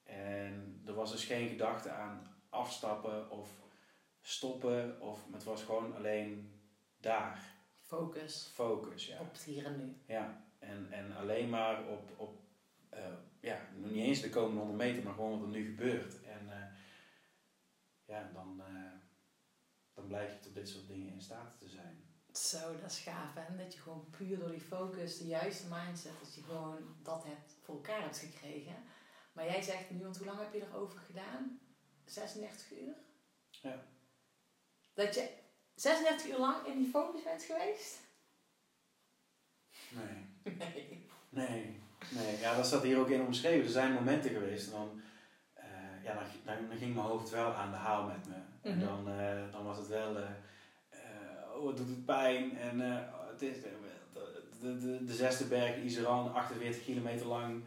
[0.03, 3.49] En er was dus geen gedachte aan afstappen of
[4.21, 6.51] stoppen, of het was gewoon alleen
[6.99, 7.53] daar.
[7.75, 8.49] Focus.
[8.53, 9.19] Focus, ja.
[9.19, 9.95] Op het hier en nu.
[10.05, 12.39] Ja, en, en alleen maar op, op
[12.93, 12.99] uh,
[13.39, 16.23] ja, nog niet eens de komende 100 meter, maar gewoon wat er nu gebeurt.
[16.23, 16.65] En uh,
[18.05, 18.91] ja, dan, uh,
[19.93, 22.00] dan blijf je tot dit soort dingen in staat te zijn.
[22.41, 26.11] Zo, dat is gaaf hè, dat je gewoon puur door die focus, de juiste mindset,
[26.23, 28.75] dat je gewoon dat hebt voor elkaar hebt gekregen.
[29.33, 31.59] Maar jij zegt nu, want hoe lang heb je erover gedaan?
[32.05, 32.93] 36 uur?
[33.49, 33.83] Ja.
[34.93, 35.29] Dat je
[35.75, 37.99] 36 uur lang in die focus bent geweest?
[39.89, 40.25] Nee.
[40.57, 41.07] Nee.
[41.29, 41.79] Nee.
[42.09, 42.37] Nee.
[42.39, 43.65] Ja, dat staat hier ook in omschreven.
[43.65, 45.01] Er zijn momenten geweest en dan,
[45.57, 46.23] uh, ja, dan,
[46.69, 48.35] dan, ging mijn hoofd wel aan de haal met me.
[48.61, 48.85] En Mhm.
[48.85, 50.29] dan, uh, dan was het wel, uh,
[51.61, 52.57] oh, het doet het pijn.
[52.57, 52.79] En
[53.31, 53.69] het is de,
[54.61, 57.63] de, de, de zesde berg, Iseran, 48 kilometer lang.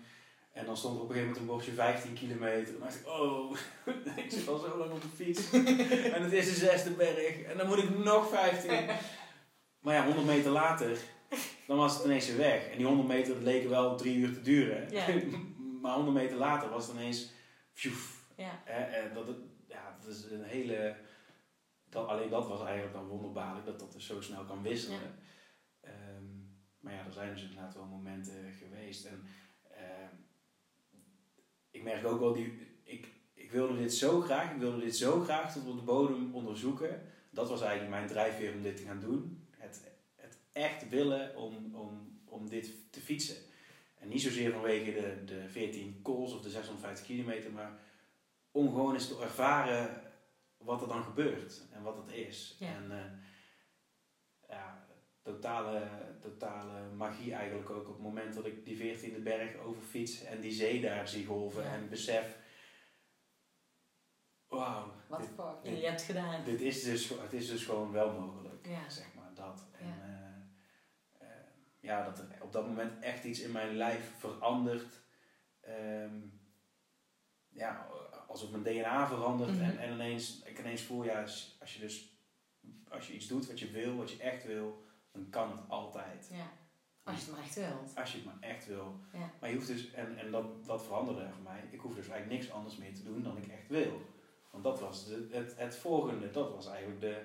[0.53, 2.75] En dan stond er op een gegeven moment een bordje 15 kilometer.
[2.75, 3.57] En dan dacht ik, oh,
[4.25, 5.53] ik zit al zo lang op de fiets.
[6.15, 7.43] en het is de zesde berg.
[7.43, 8.71] En dan moet ik nog 15.
[9.81, 10.99] Maar ja, 100 meter later,
[11.67, 12.67] dan was het ineens weer weg.
[12.67, 14.91] En die 100 meter leken wel drie uur te duren.
[14.91, 15.07] Ja.
[15.83, 17.31] maar 100 meter later was het ineens,
[17.73, 18.25] pjoef.
[18.37, 18.63] Ja.
[18.65, 19.27] Eh, dat,
[19.69, 20.97] ja, dat is een hele...
[21.95, 25.01] Dat, alleen dat was eigenlijk dan wonderbaarlijk, dat dat dus zo snel kan wisselen.
[25.83, 25.89] Ja.
[26.17, 29.05] Um, maar ja, er zijn dus inderdaad wel momenten geweest.
[29.05, 29.25] En
[29.71, 30.09] uh,
[31.71, 35.21] ik merk ook wel, die, ik, ik wilde dit zo graag, ik wilde dit zo
[35.21, 37.03] graag tot op de bodem onderzoeken.
[37.31, 39.47] Dat was eigenlijk mijn drijfveer om dit te gaan doen.
[39.51, 43.37] Het, het echt willen om, om, om dit te fietsen.
[43.95, 47.79] En niet zozeer vanwege de, de 14 calls of de 650 kilometer, maar
[48.51, 50.04] om gewoon eens te ervaren
[50.65, 52.57] wat er dan gebeurt en wat het is.
[52.59, 52.69] Ja.
[52.69, 54.87] En uh, ja,
[55.23, 55.89] totale,
[56.21, 60.53] totale magie eigenlijk ook op het moment dat ik die 14e berg overfiets en die
[60.53, 61.73] zee daar zie golven Ja.
[61.75, 62.37] en besef,
[64.49, 65.29] wauw, Wat dit,
[65.63, 66.45] dit- je hebt gedaan.
[66.45, 68.89] dit is dus, het is dus gewoon wel mogelijk, Ja.
[68.91, 69.67] zeg maar, dat.
[69.79, 70.45] En, Ja.
[71.19, 71.37] eh, eh,
[71.81, 75.03] ja, dat er op dat moment echt iets in mijn lijf verandert.
[75.61, 76.19] Ehm,
[77.55, 77.87] ja,
[78.29, 79.63] alsof mijn DNA verandert Mhm.
[79.63, 82.19] en, en ineens, ik ineens voel, ja, als, je dus,
[82.89, 86.29] als je iets doet wat je wil, wat je echt wil, dan kan het altijd.
[86.33, 86.53] Ja.
[87.03, 87.93] Als je het maar echt wilt.
[87.97, 89.01] Als je het maar echt wil.
[89.13, 89.31] Ja.
[89.41, 92.41] Maar je hoeft dus, en, en dat, dat veranderde voor mij, ik hoef dus eigenlijk
[92.41, 94.03] niks anders meer te doen dan ik echt wil.
[94.51, 97.23] Want dat was de, het, het volgende, dat was eigenlijk de,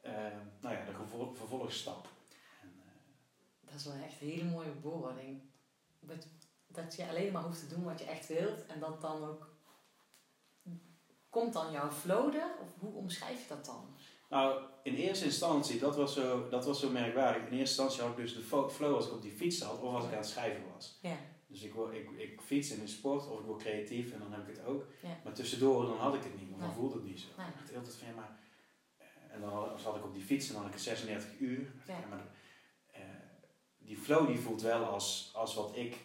[0.00, 0.12] eh,
[0.60, 2.08] nou ja, de gevol- vervolgstap.
[2.62, 2.90] En, eh,
[3.60, 5.40] Dat is wel echt een hele mooie bewoording.
[6.00, 6.26] Dat,
[6.74, 9.50] dat je alleen maar hoeft te doen wat je echt wilt en dat dan ook.
[11.30, 12.50] Komt dan jouw flow er?
[12.62, 13.96] Of hoe omschrijf je dat dan?
[14.30, 17.42] Nou, in eerste instantie, dat was, zo, dat was zo merkwaardig.
[17.42, 19.94] In eerste instantie had ik dus de flow als ik op die fiets zat of
[19.94, 20.98] als ik aan het schrijven was.
[21.02, 21.16] Ja.
[21.46, 24.32] Dus ik, word- ik, ik fiets in de sport of ik word creatief en dan
[24.32, 24.86] heb ik het ook.
[25.02, 25.16] Ja.
[25.24, 26.78] Maar tussendoor dan had ik het niet, want dan Nee.
[26.78, 27.26] voelde het niet zo.
[27.36, 27.46] Nee.
[27.46, 28.38] Ik dacht de hele tijd van ja, maar...
[28.98, 31.72] eh, En dan zat ik op die fiets en dan had ik 36 uur.
[31.86, 31.98] Ja.
[32.10, 32.26] maar
[32.86, 33.00] eh,
[33.78, 35.96] die flow die voelt wel als, als wat ik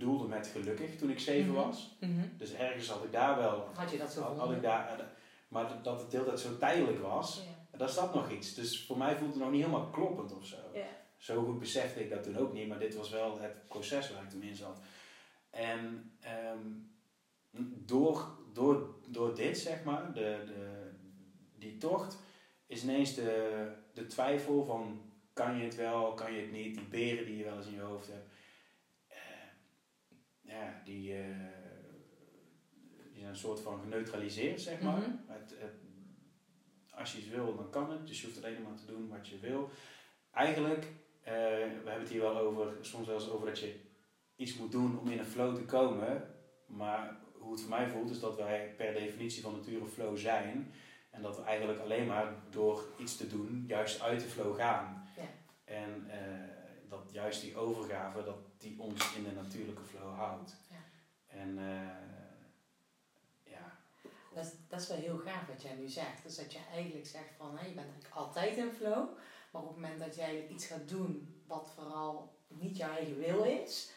[0.00, 1.64] bedoelde met gelukkig toen ik 7 Mhm.
[1.66, 1.96] was.
[2.36, 3.68] Dus ergens had ik daar wel...
[3.74, 5.10] Had je dat zo had, had ik daar,
[5.48, 7.78] maar dat- dat het de hele tijd zo tijdelijk was, Ja.
[7.78, 8.54] daar zat nog iets.
[8.54, 10.56] Dus voor mij voelde het nog niet helemaal kloppend of zo.
[10.74, 10.86] Ja.
[11.16, 14.22] Zo goed besefte ik dat toen ook niet, maar dit was wel het proces waar
[14.22, 14.78] ik toen in zat.
[15.50, 16.66] En ehm,
[17.86, 20.90] door, door, door dit, zeg maar, de, de,
[21.58, 22.18] die tocht,
[22.66, 25.00] is ineens de, de twijfel van
[25.32, 27.74] kan je het wel, kan je het niet, die beren die je wel eens in
[27.74, 28.28] je hoofd hebt.
[30.50, 31.24] Ja, die, eh,
[33.12, 34.98] die zijn een soort van geneutraliseerd, zeg maar.
[34.98, 35.10] Mhm.
[35.26, 35.74] Het, het,
[36.90, 38.06] als je iets wil, dan kan het.
[38.06, 39.70] Dus je hoeft alleen maar te doen wat je wil.
[40.32, 40.84] Eigenlijk,
[41.20, 43.80] eh, we hebben het hier wel over, soms wel eens over dat je
[44.36, 46.34] iets moet doen om in een flow te komen.
[46.66, 50.72] Maar hoe het voor mij voelt, is dat wij per definitie van nature flow zijn.
[51.10, 55.08] En dat we eigenlijk alleen maar door iets te doen, juist uit de flow gaan.
[55.16, 55.22] Ja.
[55.64, 56.49] En eh,
[57.12, 60.54] juist die overgave, dat die ons in de natuurlijke flow houdt.
[60.70, 60.76] Ja.
[61.26, 63.78] En eh, ja,
[64.34, 66.22] Dat, is, dat is wel heel gaaf wat jij nu zegt.
[66.22, 69.08] Dus dat je eigenlijk zegt van, hè, je bent eigenlijk altijd in flow.
[69.50, 73.44] Maar op het moment dat jij iets gaat doen wat vooral niet jouw eigen wil
[73.44, 73.90] is.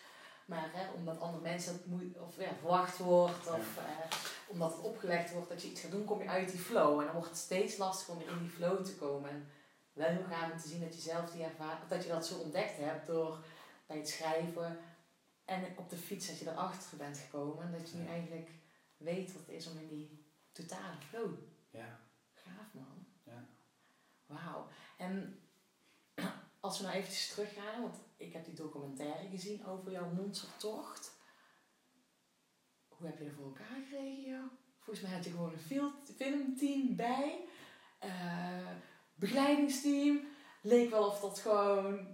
[0.45, 4.81] Maar hè, omdat andere mensen het moet, of ja, verwacht wordt, of eh, omdat het
[4.81, 6.99] opgelegd wordt dat je iets gaat doen, kom je uit die flow.
[6.99, 9.47] En dan wordt het steeds lastiger om weer in die flow te komen.
[9.93, 12.37] Wel heel gaaf om te zien dat je zelf die ervaring, dat je dat zo
[12.37, 13.45] ontdekt hebt door
[13.85, 14.79] bij het schrijven
[15.45, 17.71] en op de fiets dat je erachter bent gekomen.
[17.71, 18.49] Dat je nu eigenlijk
[18.97, 21.33] weet wat het is om in die totale flow.
[21.69, 21.99] Ja.
[22.33, 23.05] Gaaf man.
[23.23, 23.45] Ja.
[24.25, 24.67] Wauw.
[24.97, 25.39] En
[26.59, 31.11] als we nou eventjes teruggaan, want ik heb die documentaire gezien over jouw monstertocht.
[32.87, 34.51] Hoe heb je dat voor elkaar gekregen, joh?
[34.79, 37.47] Volgens mij had je gewoon een film, filmteam bij.
[38.03, 38.75] Uh,
[39.23, 40.19] begeleidingsteam.
[40.61, 42.07] Leek wel of dat gewoon...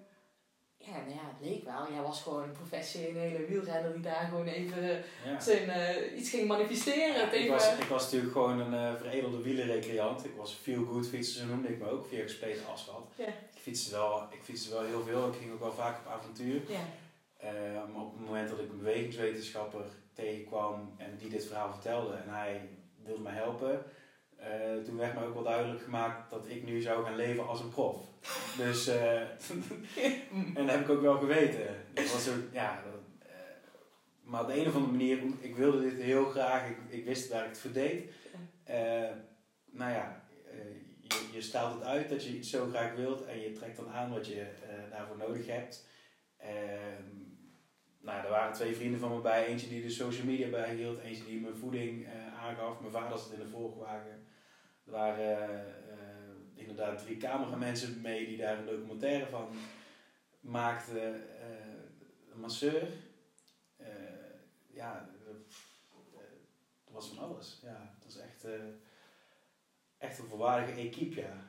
[0.77, 1.91] Ja, nou ja, het leek wel.
[1.91, 5.03] Jij was gewoon een professionele wielrenner die daar gewoon even
[5.39, 7.33] zijn, uh, iets ging manifesteren.
[7.43, 10.25] ik, was, ik was natuurlijk gewoon een uh, veredelde wielerrecreant.
[10.25, 13.13] Ik was good fietser, zo noemde ik me ook, via gespleten asfalt.
[13.17, 13.27] Ja.
[13.27, 15.27] Ik, fietste wel, ik fietste wel heel veel.
[15.27, 16.61] Ik ging ook wel vaak op avontuur.
[16.67, 16.85] Ja.
[17.43, 22.13] Uh, maar op het moment dat ik een bewegingswetenschapper tegenkwam en die dit verhaal vertelde
[22.13, 22.69] en hij
[23.03, 23.83] wilde me helpen,
[24.39, 27.60] uh, toen werd me ook wel duidelijk gemaakt dat ik nu zou gaan leven als
[27.60, 27.95] een prof.
[28.58, 29.21] Dus, uh,
[30.56, 31.67] en dat heb ik ook wel geweten.
[31.93, 33.32] Dat was ook, ja, dat, uh,
[34.21, 37.30] maar op de een of andere manier, ik wilde dit heel graag, ik, ik wist
[37.30, 38.12] waar ik het voor deed.
[39.71, 40.23] nou ja,
[41.02, 43.89] je, je stelt het uit dat je iets zo graag wilt en je trekt dan
[43.89, 44.45] aan wat je
[44.91, 45.88] daarvoor nodig hebt.
[46.38, 47.04] Ehm,
[48.02, 49.45] nou, er waren twee vrienden van me bij.
[49.45, 50.99] Eentje die de social media bijhield.
[50.99, 52.08] Eentje die mijn voeding
[52.39, 52.80] aangaf.
[52.80, 54.28] Mijn vader zat in de volgwagen.
[54.89, 59.47] Er waren uh, inderdaad drie cameramensen mee die daar een documentaire van
[60.39, 61.13] maakten.
[62.32, 62.88] een masseur.
[64.67, 67.60] ja, dat was van alles.
[67.63, 68.45] Ja, het was echt,
[69.97, 71.47] echt een volwaardige equipe, ja.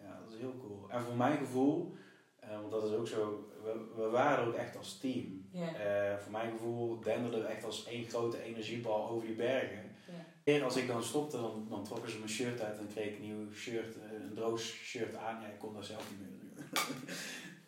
[0.00, 0.90] Ja, dat is heel cool.
[0.90, 1.96] En voor mijn gevoel,
[2.40, 5.48] want dat is ook zo, we, we waren er ook echt als team.
[5.50, 6.18] Yeah.
[6.18, 9.85] voor mijn gevoel denderden we echt als één grote energiebal over die bergen.
[10.46, 13.22] Als ik dan stopte, dan, dan trokken ze mijn shirt uit en kreeg ik een
[13.22, 15.40] nieuw shirt, een droog shirt aan.
[15.40, 16.64] Ja, ik kon daar zelf niet meer.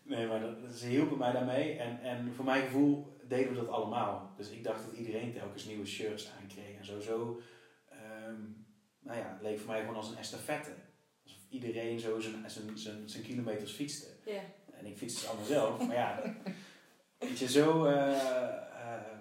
[0.17, 1.79] nee, maar dat, ze hielpen mij daarmee.
[1.79, 4.33] En, en voor mijn gevoel deden we dat allemaal.
[4.37, 6.77] Dus ik dacht dat iedereen telkens nieuwe shirts aankreeg.
[6.79, 7.41] En zo, zo
[8.29, 8.67] um,
[9.01, 10.71] nou ja, het leek voor mij gewoon als een estafette.
[11.25, 14.07] Alsof iedereen zo zijn, zijn, zijn, zijn kilometers fietste.
[14.25, 14.43] Yeah.
[14.73, 15.87] En ik fietste allemaal zelf.
[15.87, 16.35] Maar ja,
[17.19, 19.19] weet je, zo, uh, uh,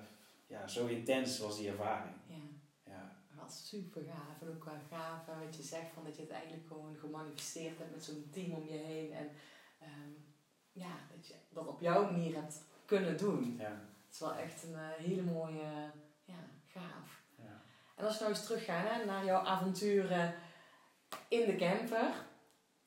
[0.48, 2.17] ja, zo intens was die ervaring.
[3.48, 3.54] Ja.
[3.54, 3.64] ja.
[3.64, 4.42] Super gaaf.
[4.42, 7.92] En ook wel gaaf wat je zegt, van dat je het eigenlijk gewoon gemanifesteerd hebt
[7.92, 9.14] met zo'n team om je heen.
[9.14, 9.30] En
[9.82, 10.26] um,
[10.72, 13.56] ja, dat je dat op jouw manier hebt kunnen doen.
[13.60, 13.82] Ja.
[14.06, 15.92] Het is wel echt een uh, hele mooie,
[16.24, 17.22] ja, gaaf.
[17.36, 17.62] Ja.
[17.96, 20.36] En als we nou eens teruggaan hè, naar jouw avonturen
[21.28, 22.26] in de camper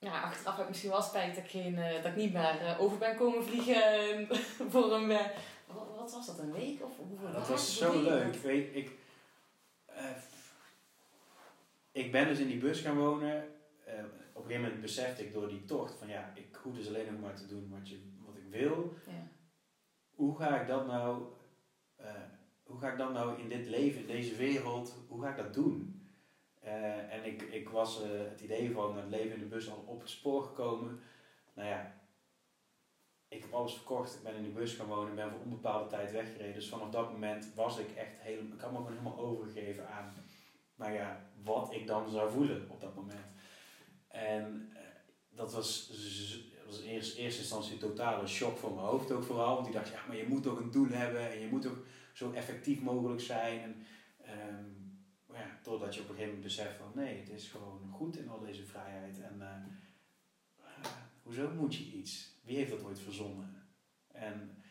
[0.00, 2.62] ja, achteraf heb ik misschien wel spijt dat ik, geen, uh, dat ik niet meer
[2.62, 4.28] uh, over ben komen vliegen
[4.72, 5.08] voor een...
[5.66, 6.82] Wat, wat, was dat, een week?
[6.82, 8.34] Of hoeveel dat was zo leuk.
[8.34, 8.90] Ik weet, ik,
[12.04, 13.44] ik ben dus in die bus gaan wonen.
[14.32, 17.12] op een gegeven moment besefte ik door die tocht van ja, ik hoef dus alleen
[17.12, 18.94] nog maar te doen wat, je, wat ik wil.
[19.06, 19.28] Ja.
[20.10, 21.22] Hoe ga ik dat nou...
[22.62, 25.54] hoe ga ik dat nou in dit leven, in deze wereld, hoe ga ik dat
[25.54, 26.00] doen?
[26.64, 30.00] Uh, en ik, ik was het idee van het leven in de bus al op
[30.00, 31.00] het spoor gekomen.
[31.54, 32.00] Nou ja,
[33.28, 34.14] ik heb alles verkocht.
[34.14, 35.08] Ik ben in de bus gaan wonen.
[35.08, 36.54] Ik ben voor onbepaalde tijd weggereden.
[36.54, 38.54] Dus vanaf dat moment was ik echt helemaal...
[38.54, 40.14] Ik had me gewoon helemaal overgegeven aan...
[40.80, 43.26] Nou ja, wat ik dan zou voelen op dat moment.
[44.08, 44.78] En uh,
[45.28, 45.92] dat was,
[46.66, 49.54] was in eerste, instantie een totale shock voor mijn hoofd ook vooral.
[49.54, 51.30] Want ik dacht, ja, maar je moet toch een doel hebben.
[51.30, 53.86] En je moet ook zo effectief mogelijk zijn.
[54.18, 57.90] En, um, ja, totdat je op een gegeven moment beseft van nee, het is gewoon
[57.92, 59.20] goed in al deze vrijheid.
[59.20, 60.66] En uh,
[61.22, 62.38] hoezo moet je iets?
[62.44, 63.62] Wie heeft dat ooit verzonnen?
[64.12, 64.62] En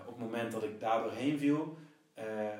[0.00, 1.78] op het moment dat ik daar doorheen viel,
[2.14, 2.58] ja,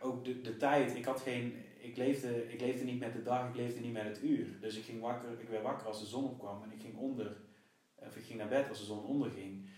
[0.00, 3.48] ook de, de tijd, ik had geen, ik leefde, ik leefde niet met de dag,
[3.48, 4.60] ik leefde niet met het uur.
[4.60, 7.36] Dus ik ging wakker, ik werd wakker als de zon opkwam en ik ging onder,
[7.94, 9.70] of ik ging naar bed als de zon onderging.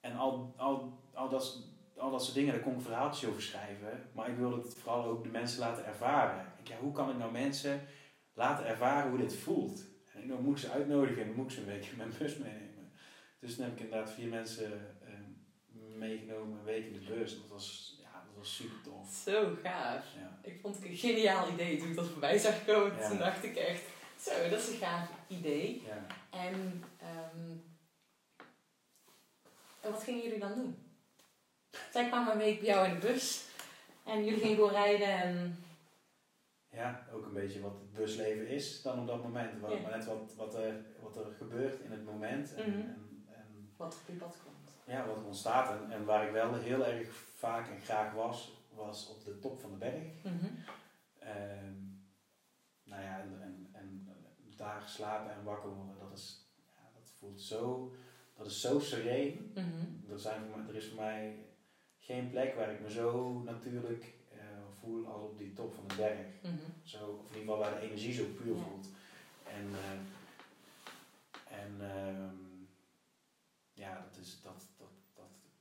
[0.00, 4.10] En al, al, al dat al dat soort dingen, daar kon ik verhaaltjes over schrijven.
[4.14, 6.52] Maar ik wilde het vooral ook de mensen laten ervaren.
[6.58, 7.80] Ik, ja, hoe kan ik nou mensen
[8.34, 9.84] laten ervaren hoe dit voelt?
[10.12, 12.12] En dan moet ik ze uitnodigen en dan moet ik ze een week in mijn
[12.18, 12.92] bus meenemen.
[13.40, 17.40] Dus dan heb ik inderdaad vier mensen uh, meegenomen, een week in de bus.
[17.40, 17.99] Dat was,
[18.40, 19.12] was super tof.
[19.24, 20.04] Zo gaaf.
[20.18, 20.38] Ja.
[20.42, 22.96] Ik vond het een geniaal idee toen ik dat voorbij zag komen.
[22.98, 23.08] Ja.
[23.08, 23.82] Toen dacht ik echt,
[24.20, 25.82] zo, dat is een gaaf idee.
[25.86, 26.06] Ja.
[26.38, 26.54] En,
[27.34, 27.62] um,
[29.80, 30.76] en wat gingen jullie dan doen?
[31.92, 33.44] Zij kwamen een week bij jou in de bus.
[34.04, 35.64] En jullie gingen gewoon rijden en...
[36.70, 39.60] ja, ook een beetje wat het busleven is dan op dat moment.
[39.60, 39.82] Wat.
[39.82, 42.54] Maar net wat, wat, er, wat er gebeurt in het moment.
[42.54, 42.78] En, Mhm.
[42.80, 44.59] en, en Wat op je pad komt.
[44.90, 45.80] Ja, wat ontstaat.
[45.82, 49.60] En, en waar ik wel heel erg vaak en graag was, was op de top
[49.60, 50.02] van de berg.
[50.22, 50.46] Mhm.
[51.18, 51.74] Ehm,
[52.84, 54.08] nou ja, en, en, en
[54.56, 57.94] daar slapen en wakker worden, dat, is, ja, dat voelt zo,
[58.36, 59.52] dat is zo sereen.
[59.54, 60.10] Mhm.
[60.12, 61.46] Er, zijn voor mij, er is voor mij
[61.98, 64.38] geen plek waar ik me zo natuurlijk eh,
[64.80, 66.26] voel als op die top van de berg.
[66.42, 66.54] Mhm.
[66.82, 68.62] Zo, of in ieder geval waar de energie zo puur Ja.
[68.62, 68.88] voelt.
[69.46, 69.98] En, eh,
[71.62, 72.34] en ehm,
[73.72, 74.68] ja, dat, is, dat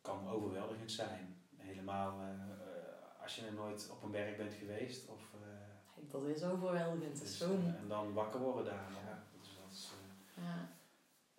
[0.09, 1.35] kan overweldigend zijn.
[1.57, 5.07] Helemaal eh, eh, als je er nooit op een berg bent geweest.
[5.07, 7.19] Of, eh, Dat is overweldigend.
[7.19, 7.51] Dus, zo...
[7.53, 8.91] en dan wakker worden daar.
[9.05, 9.91] Ja, dus dat is,
[10.35, 10.69] Ja,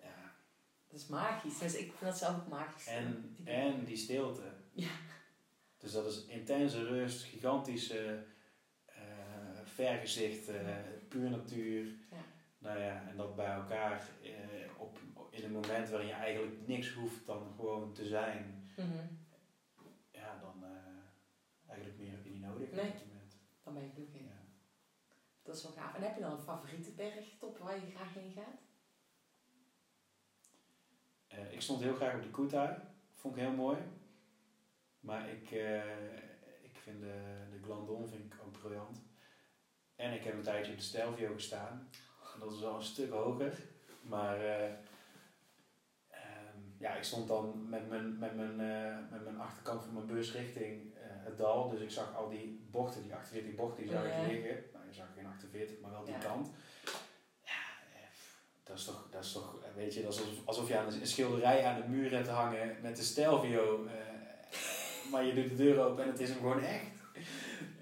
[0.02, 0.32] ja.
[0.88, 1.58] dat is magisch.
[1.58, 2.86] Dus ik vind dat zelf ook magisch.
[2.86, 4.42] En, Die- en die stilte.
[4.72, 4.88] Ja.
[5.78, 8.24] Dus dat is intense rust, gigantische
[8.86, 8.98] eh
[9.64, 10.76] vergezicht, eh,
[11.08, 11.84] puur natuur.
[12.10, 12.16] Ja.
[12.58, 14.02] Nou ja, en dat bij elkaar
[14.78, 14.98] op,
[15.30, 18.59] in een moment waarin je eigenlijk niks hoeft dan gewoon te zijn.
[18.84, 19.06] Mhm.
[20.10, 20.70] Ja, dan eh,
[21.66, 22.86] eigenlijk meer heb je niet nodig Nee.
[22.86, 23.36] op dat moment.
[23.62, 24.20] Dan ben je gelukkig.
[24.20, 24.38] Ja.
[25.42, 25.94] Dat is wel gaaf.
[25.94, 28.60] En heb je dan een favoriete bergtop waar je graag heen gaat?
[31.26, 32.76] Eh, ik stond heel graag op de Kutai.
[33.14, 33.78] Vond ik heel mooi.
[35.00, 36.14] Maar ik, eh,
[36.62, 39.02] ik vind de, de Glandon vind ik ook briljant.
[39.96, 41.88] En ik heb een tijdje op de Stelvio gestaan.
[42.34, 43.58] En dat is wel een stuk hoger.
[44.02, 44.38] Maar
[46.80, 50.32] ja, ik stond dan met mijn, met, mijn, eh, met mijn achterkant van mijn bus
[50.32, 51.68] richting eh, het dal.
[51.68, 54.10] Dus ik zag al die bochten, die 48 bochten, die zag Ja.
[54.14, 54.64] ik liggen.
[54.72, 56.18] Nou, je zag geen 48, maar wel die Ja.
[56.20, 56.50] kant.
[57.42, 57.50] Ja,
[57.94, 58.00] eh,
[58.64, 61.06] dat is toch, dat is toch weet je, dat is alsof, alsof je aan een,
[61.06, 63.86] schilderij aan de muur hebt hangen met de Stelvio.
[65.10, 66.86] maar je doet de deur open en het is hem gewoon echt.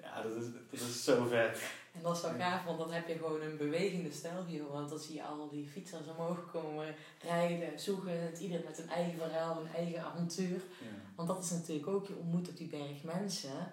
[0.03, 1.63] Ja, dat is, dat is zo vet.
[1.93, 4.67] En dat is wel gaaf, want dan heb je gewoon een bewegende stijlview.
[4.71, 8.23] Want dan zie je al die fietsers omhoog komen, rijden, zoeken.
[8.23, 10.57] Het ieder met een eigen verhaal, een eigen avontuur.
[10.57, 11.13] Ja.
[11.17, 13.73] Want dat is natuurlijk ook, je ontmoet op die berg mensen.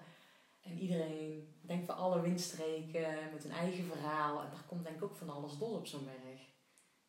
[0.62, 4.42] En iedereen denkt van alle windstreken met een eigen verhaal.
[4.42, 6.40] En daar komt denk ik ook van alles dol op zo'n berg.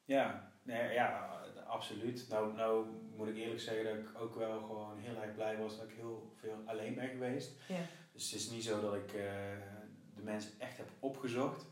[0.06, 2.26] Ja, nee, ja, absoluut.
[2.30, 5.78] Nou, nou moet ik eerlijk zeggen dat ik ook wel gewoon heel erg blij was
[5.78, 7.52] dat ik heel veel alleen ben geweest.
[7.68, 7.80] Ja.
[8.14, 9.26] Dus het is niet zo dat ik eh,
[10.18, 11.66] de mensen echt heb opgezocht.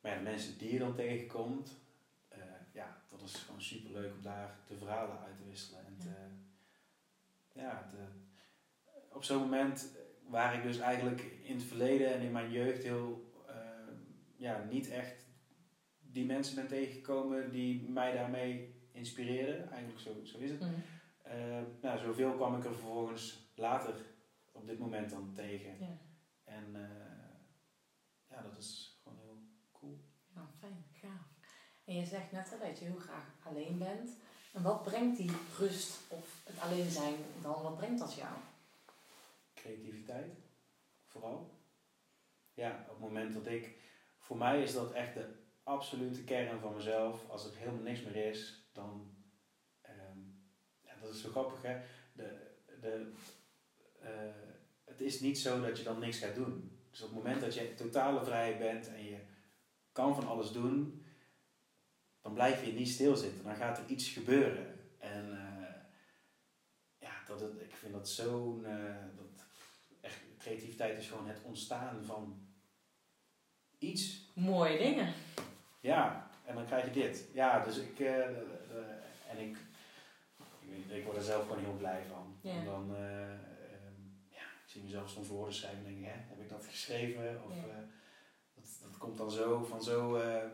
[0.00, 1.80] Maar ja, de mensen die je dan tegenkomt,
[2.28, 2.38] eh,
[2.72, 5.86] ja, dat is gewoon super leuk om daar de verhalen uit te wisselen.
[5.86, 6.14] En te,
[7.60, 7.96] ja, te,
[9.12, 13.32] op zo'n moment waar ik dus eigenlijk in het verleden en in mijn jeugd heel,
[13.46, 13.54] eh,
[14.36, 15.28] ja, niet echt
[16.00, 19.70] die mensen ben tegengekomen die mij daarmee inspireerden.
[19.70, 20.60] Eigenlijk zo, zo is het.
[20.60, 20.70] Mhm.
[21.22, 23.94] Eh, nou, zoveel kwam ik er vervolgens later
[24.52, 25.78] op dit moment dan tegen.
[25.78, 25.98] Ja.
[26.44, 26.76] En
[28.42, 29.38] ja, dat is gewoon heel
[29.72, 29.98] cool.
[30.34, 31.28] ja, fijn, gaaf.
[31.84, 34.10] En je zegt net al dat je heel graag alleen bent.
[34.52, 37.62] En wat brengt die rust of het alleen zijn dan?
[37.62, 38.34] Wat brengt dat jou?
[39.54, 40.38] Creativiteit,
[41.06, 41.58] vooral.
[42.54, 43.78] Ja, op het moment dat ik...
[44.18, 47.28] Voor mij is dat echt de absolute kern van mezelf.
[47.28, 49.16] Als er helemaal niks meer is, dan...
[49.80, 50.18] ehm,
[50.80, 51.80] ja, dat is zo grappig, hè.
[52.12, 53.12] De, de,
[54.00, 54.50] eh,
[54.84, 56.79] het is niet zo dat je dan niks gaat doen.
[56.90, 59.18] Dus op het moment dat je totale vrijheid bent en je
[59.92, 61.04] kan van alles doen,
[62.22, 63.44] dan blijf je niet stilzitten.
[63.44, 64.78] Dan gaat er iets gebeuren.
[64.98, 65.74] En eh,
[66.98, 68.64] ja, dat het, ik vind dat zo'n...
[68.64, 69.44] eh, dat,
[70.00, 72.48] echt, creativiteit is gewoon het ontstaan van
[73.78, 74.28] iets.
[74.34, 75.12] Mooie dingen.
[75.80, 77.24] Ja, en dan krijg je dit.
[77.32, 78.00] Ja, dus ik...
[78.00, 78.26] eh,
[79.30, 79.56] en ik,
[80.60, 82.36] ik, weet- ik word er zelf gewoon heel blij van.
[82.40, 82.50] Ja.
[82.52, 82.94] En dan...
[82.96, 83.38] eh, ehm,
[84.28, 87.44] ja, ik zie mezelf soms woorden schrijven en denk hè, heb ik dat geschreven?
[87.44, 87.62] Of Ja.
[87.62, 87.76] eh,
[88.54, 90.44] dat, dat komt dan zo, van zo, eh,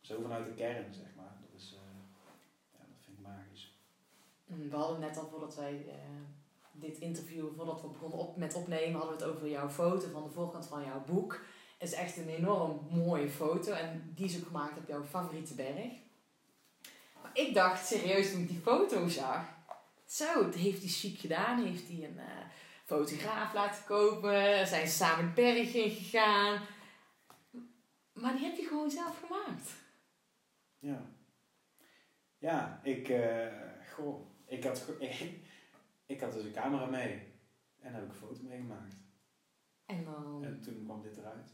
[0.00, 1.36] zo vanuit de kern, zeg maar.
[1.50, 1.74] Dat is...
[1.74, 1.80] eh,
[2.72, 3.78] ja, dat vind ik magisch.
[4.44, 5.86] Mm, We hadden net al voordat wij
[6.72, 10.22] dit interview, voordat we begonnen op, met opnemen, hadden we het over jouw foto van
[10.22, 11.44] de voorkant van jouw boek.
[11.78, 15.54] Het is echt een enorm mooie foto en die is ook gemaakt op jouw favoriete
[15.54, 15.92] berg.
[17.22, 19.44] Maar ik dacht serieus toen ik die foto zag,
[20.06, 22.18] zo, heeft hij chic gedaan, heeft hij een
[22.98, 26.60] fotograaf laten kopen, zijn ze samen het berg in gegaan.
[28.12, 29.70] Maar die heb je gewoon zelf gemaakt.
[30.78, 31.02] Ja.
[32.38, 33.46] Ja, ik, eh,
[33.94, 35.24] goh, ik had, ik,
[36.14, 37.12] ik had dus een camera mee.
[37.80, 38.94] En daar heb ik een foto mee gemaakt.
[39.86, 40.44] En dan...
[40.44, 41.50] En toen kwam dit eruit.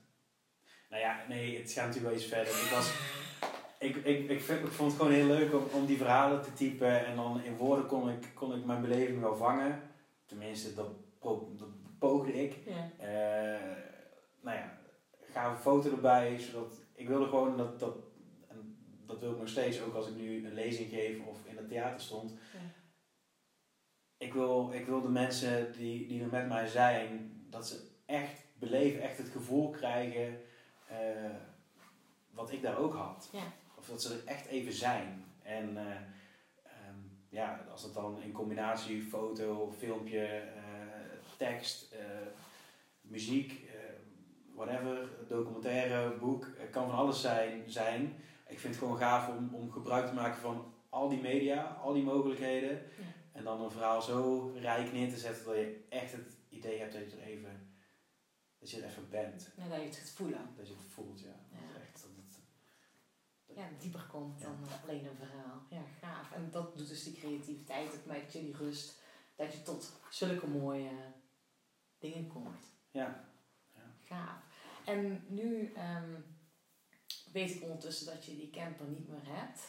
[0.91, 2.53] Nou ja, nee, het gaat natuurlijk wel iets verder.
[2.65, 2.93] Ik, was,
[3.79, 6.53] ik, ik, ik, vind- ik vond het gewoon heel leuk om, om die verhalen te
[6.53, 7.07] typen.
[7.07, 9.83] En dan in woorden kon ik, kon ik mijn beleving wel vangen.
[10.27, 10.89] Tenminste, dat,
[11.21, 11.69] dat
[11.99, 12.57] poogde ik.
[12.67, 12.91] Ja.
[12.99, 13.77] Eh,
[14.41, 14.79] nou ja,
[15.33, 17.97] gave foto erbij, zodat ik wilde gewoon dat, dat,
[18.49, 21.57] en dat wil ik nog steeds, ook als ik nu een lezing geef of in
[21.57, 22.31] het theater stond.
[22.31, 22.59] Ja.
[24.17, 28.45] Ik, wil, ik wil de mensen die, die er met mij zijn, dat ze echt
[28.59, 30.41] beleven, echt het gevoel krijgen
[30.89, 31.35] eh,
[32.31, 33.29] wat ik daar ook had.
[33.33, 33.53] Ja.
[33.75, 35.25] Of dat ze er echt even zijn.
[35.43, 35.97] En eh,
[36.63, 36.99] ehm,
[37.29, 40.43] ja, als dat dan in combinatie foto, filmpje,
[41.41, 42.27] tekst, eh,
[43.01, 43.75] muziek, eh,
[44.55, 48.03] whatever, documentaire, boek, het kan van alles zijn, zijn.
[48.47, 51.93] Ik vind het gewoon gaaf om, om gebruik te maken van al die media, al
[51.93, 52.71] die mogelijkheden.
[52.71, 53.05] Ja.
[53.33, 56.93] En dan een verhaal zo rijk neer te zetten dat je echt het idee hebt
[56.93, 57.75] dat je er even,
[58.59, 59.53] dat je er even bent.
[59.57, 60.55] Ja, dat je het gaat voelen.
[60.57, 61.37] Dat je het voelt, ja.
[61.53, 61.73] Ja.
[61.73, 65.63] Dat echt, dat het, Ja, dieper komt dan alleen een verhaal.
[65.71, 66.33] Ja, gaaf.
[66.33, 69.01] En dat doet dus die creativiteit, dat maakt je die rust,
[69.37, 70.91] dat je tot zulke mooie
[72.01, 72.65] dingen komt.
[72.91, 73.29] ja.
[74.05, 74.39] Gaaf.
[74.85, 76.15] En nu ehm,
[77.33, 79.61] weet ik ondertussen dat je die camper niet meer hebt.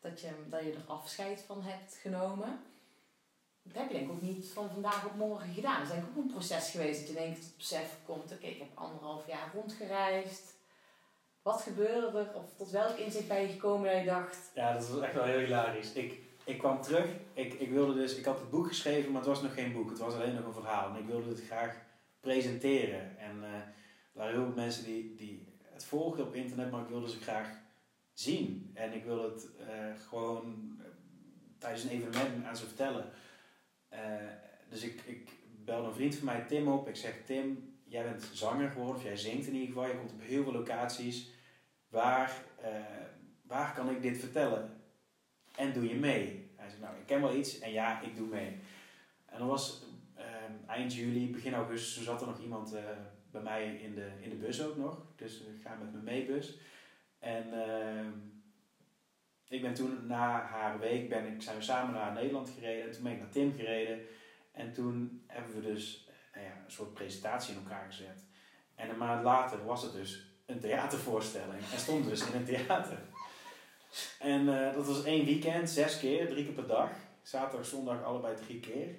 [0.00, 2.60] Dat je, dat je er afscheid van hebt genomen.
[3.62, 5.80] Dat heb je denk ik ook niet van vandaag op morgen gedaan.
[5.80, 8.32] Het is eigenlijk ook een proces geweest dat je denkt het besef komt.
[8.32, 10.54] Oké, ik heb anderhalf jaar rondgereisd.
[11.42, 12.34] Wat gebeurde er?
[12.34, 14.50] Of tot welk inzicht ben je gekomen dat je dacht...
[14.54, 15.92] Ja, dat was echt wel heel hilarisch.
[15.92, 19.30] Ik, ik kwam terug, ik, ik wilde dus, ik had het boek geschreven, maar het
[19.30, 19.90] was nog geen boek.
[19.90, 20.94] Het was alleen nog een verhaal.
[20.94, 21.76] En ik wilde het graag
[22.20, 23.18] presenteren.
[23.18, 23.72] En eh, er
[24.12, 27.48] waren heel veel mensen die, die het volgden op internet, maar ik wilde ze graag
[28.12, 28.70] zien.
[28.74, 30.86] En ik wilde het eh, gewoon eh,
[31.58, 33.10] tijdens een evenement aan ze vertellen.
[34.68, 35.30] Dus ik, ik
[35.64, 36.88] belde een vriend van mij, Tim, op.
[36.88, 39.86] Ik zeg, Tim, jij bent zanger geworden, of jij zingt in ieder geval.
[39.86, 41.30] Je komt op heel veel locaties.
[41.88, 42.44] Waar,
[43.42, 44.81] waar kan ik dit vertellen?
[45.56, 46.50] En doe je mee?
[46.56, 48.58] Hij zei, nou, ik ken wel iets en ja, ik doe mee.
[49.26, 49.84] En dat was
[50.14, 52.82] ehm, eind juli, begin augustus, toen zat er nog iemand eh,
[53.30, 55.06] bij mij in de, in de bus ook nog.
[55.16, 56.58] Dus ik ga met mijn meebus.
[57.18, 58.10] En ehm,
[59.48, 62.84] ik ben toen na haar week, ben ik, zijn we samen naar Nederland gereden.
[62.84, 64.00] En toen ben ik naar Tim gereden.
[64.52, 68.24] En toen hebben we dus nou ja, een soort presentatie in elkaar gezet.
[68.74, 71.62] En een maand later was het dus een theatervoorstelling.
[71.72, 72.98] En stond dus in een theater.
[74.18, 76.90] En eh, dat was één weekend, zes keer, drie keer per dag.
[77.22, 78.94] Zaterdag, zondag, allebei drie keer.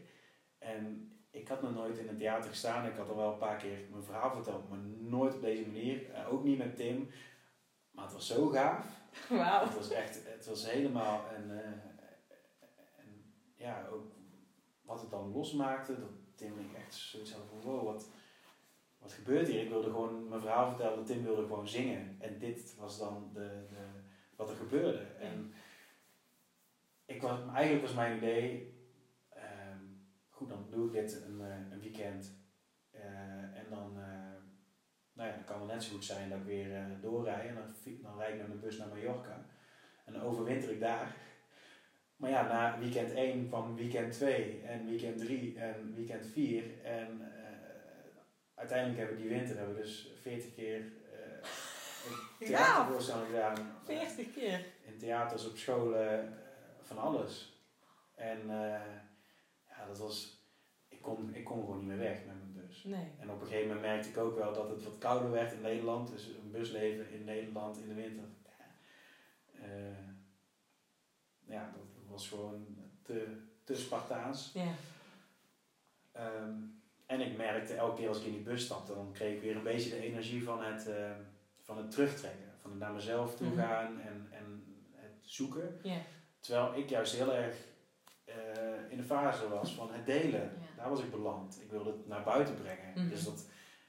[0.58, 2.86] En ik had nog nooit in een theater gestaan.
[2.86, 6.12] Ik had al wel een paar keer mijn verhaal verteld, maar nooit op deze manier.
[6.12, 7.10] Eh, ook niet met Tim.
[7.92, 8.86] Maar het was zo gaaf.
[9.30, 9.64] Wauw.
[9.64, 11.68] Het was echt, het was helemaal en, eh,
[12.98, 13.24] en
[13.56, 14.12] ja, ook
[14.82, 18.10] wat het dan losmaakte, dat Tim en ik echt zoiets hadden van wow, wat,
[19.00, 19.62] wat gebeurt hier?
[19.62, 22.18] Ik wilde gewoon mijn verhaal vertellen, Tim wilde gewoon zingen.
[22.20, 24.03] En dit was dan de, de,
[24.44, 25.06] wat er gebeurde.
[25.20, 25.54] En
[27.06, 28.74] ik was, eigenlijk was mijn idee,
[29.30, 29.80] ehm,
[30.30, 32.44] goed dan doe ik dit een, eh, een weekend
[32.94, 34.38] eh, en dan, eh,
[35.14, 37.56] nou ja, dan kan het net zo goed zijn dat ik weer eh, doorrijd en
[38.02, 39.46] dan, rijd ik met mijn bus naar Mallorca.
[40.06, 41.16] En dan overwinter ik daar.
[42.16, 46.64] Maar ja, na weekend 1 kwam weekend 2 en weekend 3 en weekend 4.
[46.84, 47.22] En
[48.54, 50.82] uiteindelijk hebben we die winter hebben we dus 40 keer
[52.06, 52.58] een Ja.
[52.58, 53.72] theatervoorstelling gedaan.
[53.84, 54.66] 40 keer.
[54.86, 56.30] In theaters, op scholen, eh,
[56.82, 57.62] van alles.
[58.16, 58.82] En eh,
[59.70, 60.42] ja, dat was...
[60.88, 62.84] Ik kon, ik kon gewoon niet meer weg met mijn bus.
[62.84, 63.08] Nee.
[63.20, 65.62] En op een gegeven moment merkte ik ook wel dat het wat kouder werd in
[65.62, 66.12] Nederland.
[66.12, 68.26] Dus een busleven in Nederland in de winter.
[68.46, 68.66] Ja,
[69.64, 70.08] eh,
[71.46, 74.52] ja dat was gewoon te, te Spartaans.
[74.54, 74.72] Ja.
[76.12, 76.54] Ehm,
[77.06, 79.56] en ik merkte elke keer als ik in die bus stapte, dan kreeg ik weer
[79.56, 81.12] een beetje de energie van het, eh,
[81.64, 82.52] van het terugtrekken.
[82.62, 83.58] Van het naar mezelf toe Mhm.
[83.58, 84.64] gaan en, en
[84.96, 85.80] het zoeken.
[86.40, 87.56] Terwijl ik juist heel erg
[88.26, 88.36] eh,
[88.90, 90.52] in de fase was van het delen.
[90.78, 91.62] Daar was ik beland.
[91.62, 92.92] Ik wilde het naar buiten brengen.
[92.96, 93.10] Mhm.
[93.10, 93.46] Dus dat,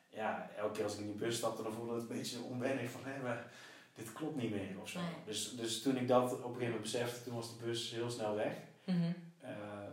[0.09, 2.91] ja, elke keer als ik in die bus stapte, dan voelde het een beetje onwennig
[2.91, 3.53] van, hé, maar
[3.95, 5.01] dit klopt niet meer of zo.
[5.01, 5.09] Nee.
[5.27, 8.11] Dus, dus toen ik dat op een gegeven moment besefte, toen was de bus heel
[8.11, 8.55] snel weg.
[8.85, 9.13] Mhm.
[9.41, 9.51] Eh,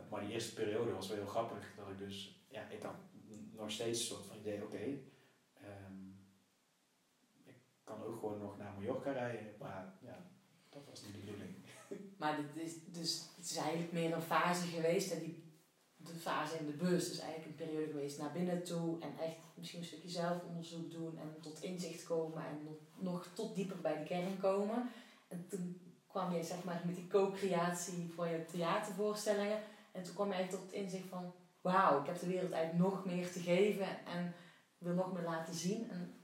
[0.10, 1.66] maar die eerste periode was wel heel grappig.
[1.78, 2.96] Dat ik dus, ja, ik had
[3.56, 4.78] nog steeds een soort van idee, oké,
[7.92, 9.54] kan ook gewoon nog naar Mallorca rijden.
[9.60, 10.18] Maar ja,
[10.70, 11.56] dat was niet de bedoeling.
[12.20, 15.12] Maar dit is, dus, het is eigenlijk meer een fase geweest.
[15.12, 15.44] En die,
[15.96, 19.02] de fase in de bus is eigenlijk een periode geweest naar binnen toe.
[19.02, 21.18] En echt misschien een stukje zelfonderzoek doen.
[21.18, 22.46] En tot inzicht komen.
[22.46, 24.90] En nog, tot dieper bij de kern komen.
[25.28, 29.60] En toen kwam je zeg maar met die co-creatie voor je theatervoorstellingen.
[29.92, 31.34] En toen kwam je tot het inzicht van...
[31.62, 34.06] Wauw, ik heb de wereld eigenlijk nog meer te geven.
[34.06, 34.34] En
[34.78, 35.90] wil nog meer laten zien.
[35.90, 36.21] En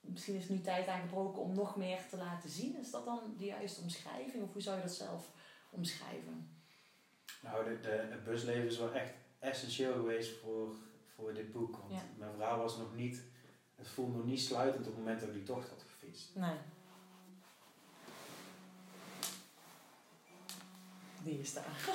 [0.00, 2.78] misschien is nu tijd aangebroken om nog meer te laten zien.
[2.78, 4.42] Is dat dan de juiste omschrijving?
[4.42, 5.30] Of hoe zou je dat zelf
[5.70, 6.50] omschrijven?
[7.42, 10.74] Nou, de, de, het busleven is wel echt essentieel geweest voor,
[11.14, 11.76] voor dit boek.
[11.76, 12.02] Want Ja.
[12.16, 13.22] mijn verhaal was nog niet
[13.76, 16.34] het voelde nog niet sluitend op het moment dat ik die tocht had gefietst.
[16.34, 16.56] Nee.
[21.22, 21.64] Die is daar.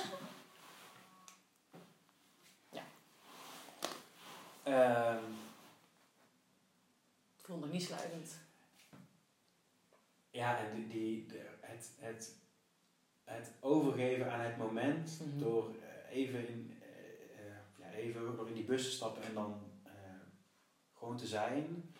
[4.62, 5.22] Ehm,
[7.46, 8.38] Het voelde nog niet sluitend.
[10.30, 12.34] ja, en die, die, de- het, het,
[13.24, 15.38] het overgeven aan het moment Mhm.
[15.38, 19.34] door eh, even, in, eh, eh, ja, even nog in die bus te stappen en
[19.34, 19.60] dan
[20.94, 21.94] gewoon te zijn.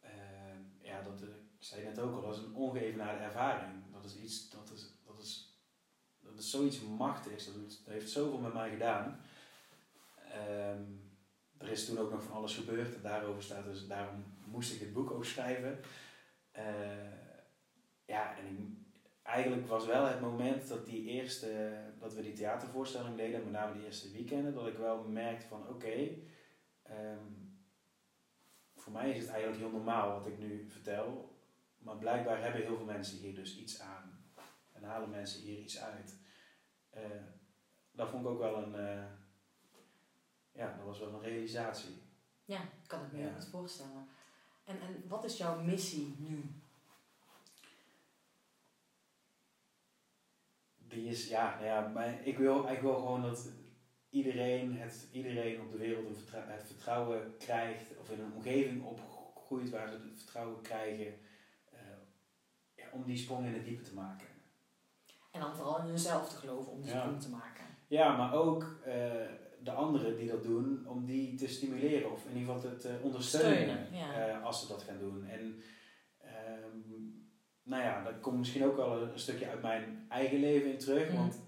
[0.00, 1.28] Ehm, ja, dat, ik
[1.64, 3.72] zei net ook al, dat is een ongeëvenaarde ervaring.
[3.92, 5.58] Dat is iets, dat is, dat is,
[6.20, 7.44] dat is zoiets machtigs.
[7.44, 9.20] Dat, doet- dat heeft zoveel met mij gedaan.
[10.32, 10.82] Ehm,
[11.58, 13.02] er is toen ook nog van alles gebeurd.
[13.02, 15.80] Daarover staat dus, daarom moest ik het boek ook schrijven.
[16.50, 16.64] Eh,
[18.04, 18.78] ja, en
[19.22, 23.72] eigenlijk was wel het moment dat die eerste, dat we die theatervoorstelling deden, met name
[23.72, 26.08] die eerste weekenden, dat ik wel merkte van oké,
[26.82, 27.24] ehm,
[28.74, 31.36] voor mij is het eigenlijk heel normaal wat ik nu vertel,
[31.78, 34.24] maar blijkbaar hebben heel veel mensen hier dus iets aan
[34.72, 36.18] en halen mensen hier iets uit.
[36.90, 37.02] Eh,
[37.92, 39.04] dat vond ik ook wel een, eh,
[40.58, 42.02] ja, dat was wel een realisatie.
[42.44, 43.34] Ja, kan ik me heel Ja.
[43.34, 44.08] goed voorstellen.
[44.64, 46.44] En, en wat is jouw missie nu?
[50.76, 53.48] Die is, ja, nou ja maar ik, wil, ik wil gewoon dat
[54.10, 59.88] iedereen, het, iedereen op de wereld het vertrouwen krijgt, of in een omgeving opgroeit waar
[59.88, 61.06] ze het vertrouwen krijgen
[61.72, 61.78] eh,
[62.74, 64.26] ja, om die sprong in het diepe te maken.
[65.30, 67.00] En dan vooral in jezelf te geloven om die Ja.
[67.00, 67.64] sprong te maken.
[67.86, 69.24] Ja, maar ook eh,
[69.62, 72.98] de anderen die dat doen, om die te stimuleren of in ieder geval te, te
[73.02, 74.28] ondersteunen Steunen, ja.
[74.28, 75.24] eh, als ze dat gaan doen.
[75.26, 75.62] En
[76.20, 76.78] ehm,
[77.62, 81.08] nou ja, dat komt misschien ook wel een, stukje uit mijn eigen leven in terug,
[81.08, 81.16] Mhm.
[81.16, 81.40] want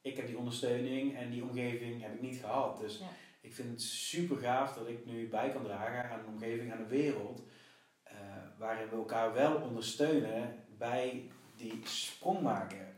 [0.00, 2.80] ik heb die ondersteuning en die omgeving heb ik niet gehad.
[2.80, 3.06] Dus Ja.
[3.40, 6.80] ik vind het super gaaf dat ik nu bij kan dragen aan een omgeving, aan
[6.80, 7.42] een wereld,
[8.02, 8.16] eh,
[8.58, 12.89] waarin we elkaar wel ondersteunen bij die sprong maken.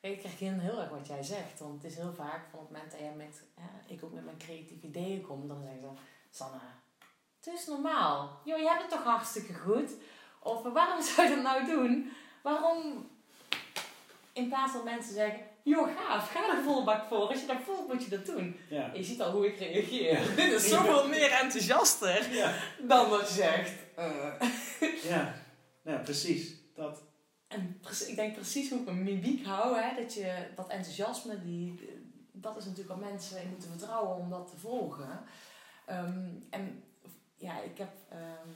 [0.00, 1.58] Ik herken heel erg wat jij zegt.
[1.60, 4.24] Want het is heel vaak van het moment dat jij met, ja, ik ook met
[4.24, 5.88] mijn creatieve ideeën kom, dan zeggen ze,
[6.38, 6.58] Sanne,
[7.40, 8.40] het is normaal.
[8.44, 9.90] Joh, je hebt het toch hartstikke goed?
[10.42, 12.12] Of waarom zou je dat nou doen?
[12.42, 13.08] Waarom,
[14.32, 17.28] in plaats van mensen zeggen, joh gaaf, ga er volle bak voor.
[17.28, 18.56] Als je dat voelt, moet je dat doen.
[18.68, 18.90] Ja.
[18.94, 20.20] Je ziet al hoe ik reageer.
[20.20, 20.34] Ja.
[20.44, 22.54] Dit is zoveel meer enthousiaster Ja.
[22.78, 23.72] dan dat je zegt.
[23.96, 24.32] eh.
[25.02, 25.34] Ja,
[25.82, 26.54] ja precies.
[26.74, 27.02] Dat.
[27.48, 31.90] En ik denk precies hoe ik mijn mimiek hou, hè, dat je dat enthousiasme, die,
[32.32, 35.24] dat is natuurlijk wat mensen in moeten vertrouwen om dat te volgen.
[35.84, 36.82] Ehm, en
[37.36, 38.48] ja, ik heb, ehm,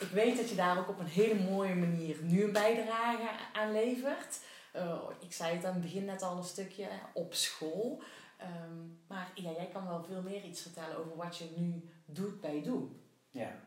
[0.00, 3.72] ik weet dat je daar ook op een hele mooie manier nu een bijdrage aan
[3.72, 4.40] levert.
[4.72, 8.02] Eh, ik zei het aan het begin net al een stukje, op school.
[8.36, 12.40] Ehm, maar ja, jij kan wel veel meer iets vertellen over wat je nu doet
[12.40, 12.88] bij Doe.
[13.30, 13.64] Ja.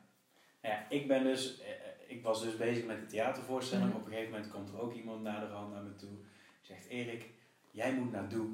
[0.61, 1.67] Ja, ik ben dus, eh,
[2.07, 3.89] ik was dus bezig met de theatervoorstelling.
[3.89, 3.97] Mhm.
[3.97, 6.17] Op een gegeven moment komt er ook iemand naar de hand naar me toe.
[6.61, 7.25] Zegt Erik,
[7.71, 8.47] jij moet naar Doe.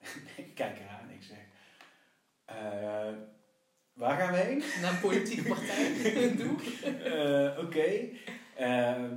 [0.36, 1.38] ik kijk eraan en ik zeg,
[2.44, 3.14] eh,
[3.92, 4.62] waar gaan we heen?
[4.82, 5.94] Naar een politieke partij.
[6.36, 6.56] Doe.
[7.04, 8.08] Eh, Oké.
[8.56, 9.14] Ehm,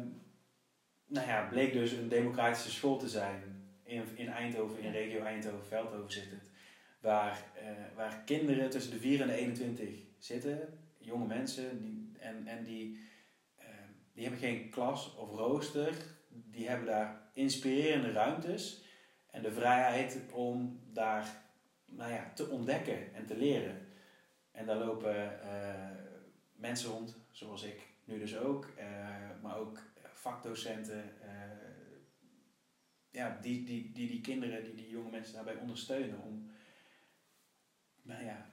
[1.08, 5.66] nou ja, bleek dus een democratische school te zijn in, in Eindhoven, in regio Eindhoven,
[5.66, 6.52] Veldhoven zit het.
[7.02, 7.44] Waar,
[7.96, 13.00] waar kinderen tussen de 4 en de 21 zitten, jonge mensen, die, en, en die,
[13.58, 15.94] ehm, die hebben geen klas of rooster.
[16.30, 18.84] Die hebben daar inspirerende ruimtes
[19.32, 21.44] en de vrijheid om daar
[21.86, 23.88] nou ja, te ontdekken en te leren.
[24.52, 25.96] En daar lopen eh,
[26.56, 29.80] mensen rond, zoals ik nu dus ook, eh, maar ook
[30.14, 31.30] vakdocenten, eh,
[33.12, 36.52] ja, die, die, die die kinderen, die die jonge mensen daarbij ondersteunen om,
[38.02, 38.50] nou ja,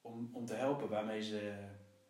[0.00, 1.54] om, om te helpen waarmee ze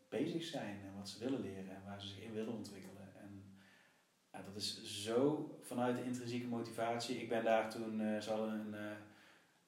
[0.08, 3.14] bezig zijn en wat ze willen leren en waar ze zich in willen ontwikkelen.
[3.20, 3.58] En
[4.32, 7.20] ja, dat is zo vanuit de intrinsieke motivatie.
[7.20, 8.96] Ik ben daar toen, eh ze hadden een, eh,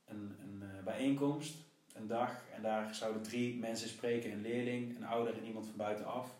[0.05, 1.57] een, een eh, bijeenkomst,
[1.95, 5.77] een dag, en daar zouden drie mensen spreken, een leerling, een ouder en iemand van
[5.77, 6.37] buitenaf.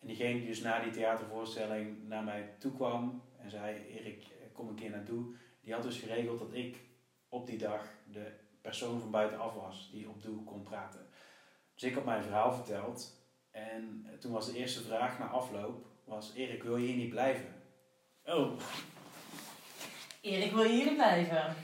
[0.00, 4.68] En diegene die dus na die theatervoorstelling naar mij toe kwam en zei, Erik, kom
[4.68, 5.34] een keer naartoe.
[5.60, 6.76] Die had dus geregeld dat ik
[7.28, 11.06] op die dag de persoon van buitenaf was die op Doe kon praten.
[11.74, 13.21] Dus ik had mijn verhaal verteld.
[13.52, 17.10] En eh, toen was de eerste vraag na afloop, was Erik, wil je hier niet
[17.10, 17.54] blijven?
[18.24, 18.60] Oh,
[20.20, 21.56] Erik, wil je hier blijven?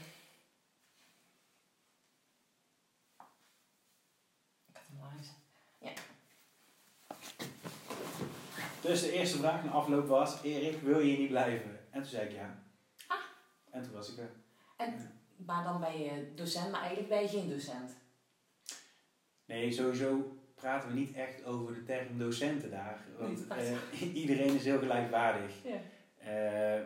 [4.66, 5.28] Ik had hem langs.
[8.80, 11.78] Dus de eerste vraag na afloop was, Erik, wil je hier niet blijven?
[11.90, 12.62] En toen zei ik ja.
[13.06, 13.16] Ah.
[13.70, 14.30] En toen was ik er.
[15.36, 17.96] Maar dan ben je docent, maar eigenlijk ben je geen docent.
[19.44, 22.98] Nee, sowieso praten we niet echt over de term docenten daar.
[23.18, 25.52] Want eh, iedereen is heel gelijkwaardig.
[25.64, 25.80] Ja.
[26.18, 26.82] Eh,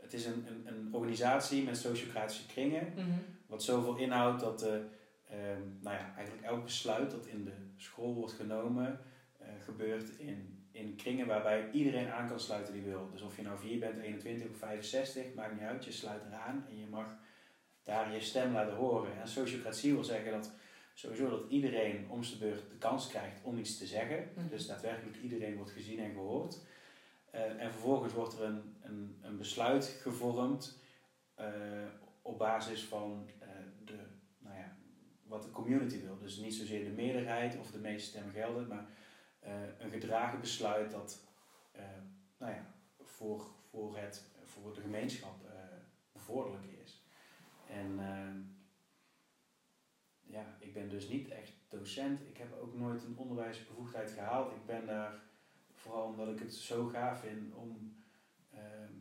[0.00, 3.10] het is een, een, een organisatie met sociocratische kringen, Mhm.
[3.46, 8.14] wat zoveel inhoudt dat eh, ehm, nou ja, eigenlijk elk besluit dat in de school
[8.14, 9.00] wordt genomen,
[9.38, 13.08] eh, gebeurt in, in kringen waarbij iedereen aan kan sluiten die wil.
[13.12, 16.66] Dus of je nou 4 bent, 21 of 65, maakt niet uit, je sluit eraan
[16.68, 17.16] en je mag
[17.82, 19.20] daar je stem laten horen.
[19.20, 20.52] En sociocratie wil zeggen dat
[20.94, 24.28] sowieso dat iedereen om zijn beurt de kans krijgt om iets te zeggen.
[24.34, 24.48] Mhm.
[24.48, 26.60] Dus daadwerkelijk iedereen wordt gezien en gehoord.
[27.30, 30.78] Eh, en vervolgens wordt er een, een, een besluit gevormd
[31.34, 31.46] eh,
[32.22, 33.48] op basis van eh,
[33.84, 33.98] de,
[34.38, 34.76] nou ja,
[35.26, 36.18] wat de community wil.
[36.18, 38.86] Dus niet zozeer de meerderheid of de meeste stemmen gelden, maar
[39.78, 41.24] een gedragen besluit dat
[42.38, 45.34] nou ja, voor, voor, het, voor de gemeenschap
[46.12, 47.04] bevorderlijk is.
[47.68, 47.98] En
[50.34, 52.20] ja, ik ben dus niet echt docent.
[52.28, 54.52] Ik heb ook nooit een onderwijsbevoegdheid gehaald.
[54.52, 55.22] Ik ben daar
[55.72, 57.96] vooral omdat ik het zo gaaf vind om
[58.50, 58.92] ehm,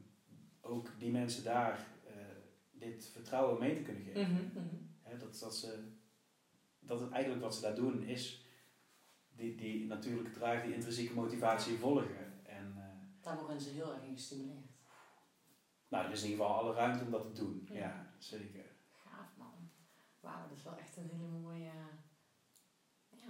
[0.62, 2.14] ook die mensen daar eh,
[2.72, 4.22] dit vertrouwen mee te kunnen geven.
[4.22, 4.76] Mhm, mhm.
[5.02, 5.84] Hè, dat, dat, ze,
[6.80, 8.46] dat het eigenlijk wat ze daar doen is
[9.36, 12.46] die, die natuurlijke drive, die intrinsieke motivatie volgen.
[12.46, 14.72] En eh, Daar worden ze heel erg in gestimuleerd.
[15.88, 17.68] nou, er is in ieder geval alle ruimte om dat te doen.
[17.72, 18.73] Ja, zeker.
[20.24, 21.72] Wauw, dat is wel echt een hele mooie,
[23.10, 23.28] ja,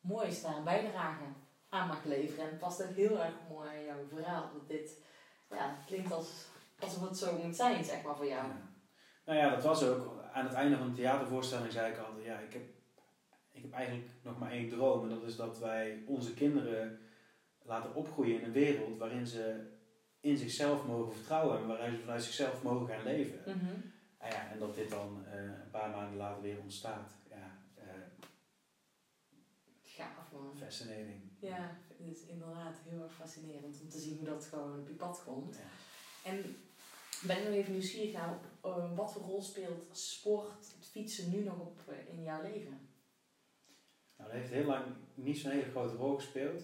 [0.00, 1.24] mooi is daar een bijdrage
[1.68, 2.44] aan mag leveren.
[2.44, 4.50] En het past ook heel erg mooi aan jouw verhaal.
[4.52, 5.02] Dat dit,
[5.50, 6.46] ja, klinkt als,
[6.78, 8.46] alsof het zo moet zijn, zeg maar, voor jou.
[8.48, 8.70] Ja.
[9.24, 10.20] Nou ja, dat was ook.
[10.32, 12.62] Aan het einde van de theatervoorstelling zei ik altijd, ja, ik heb,
[13.52, 15.02] ik heb eigenlijk nog maar één droom.
[15.02, 16.98] En dat is dat wij onze kinderen
[17.62, 19.70] laten opgroeien in een wereld waarin ze
[20.20, 23.40] in zichzelf mogen vertrouwen en waarin ze vanuit zichzelf mogen gaan leven.
[23.46, 23.91] Mhm.
[24.22, 27.10] Nou ja, en dat dit dan eh, een paar maanden later weer ontstaat.
[27.30, 27.84] Ja, eh
[29.82, 30.56] Gaaf man.
[30.56, 31.20] fascinating.
[31.38, 34.94] Ja, het is inderdaad heel erg fascinerend om te zien hoe dat gewoon op je
[34.94, 35.56] pad komt.
[35.56, 36.30] Ja.
[36.30, 36.56] En
[37.26, 41.42] ben ik nog even nieuwsgierig naar eh, wat voor rol speelt sport, het fietsen nu
[41.44, 42.88] nog op in jouw leven?
[44.16, 46.62] Nou, dat heeft heel lang niet zo'n hele grote rol gespeeld.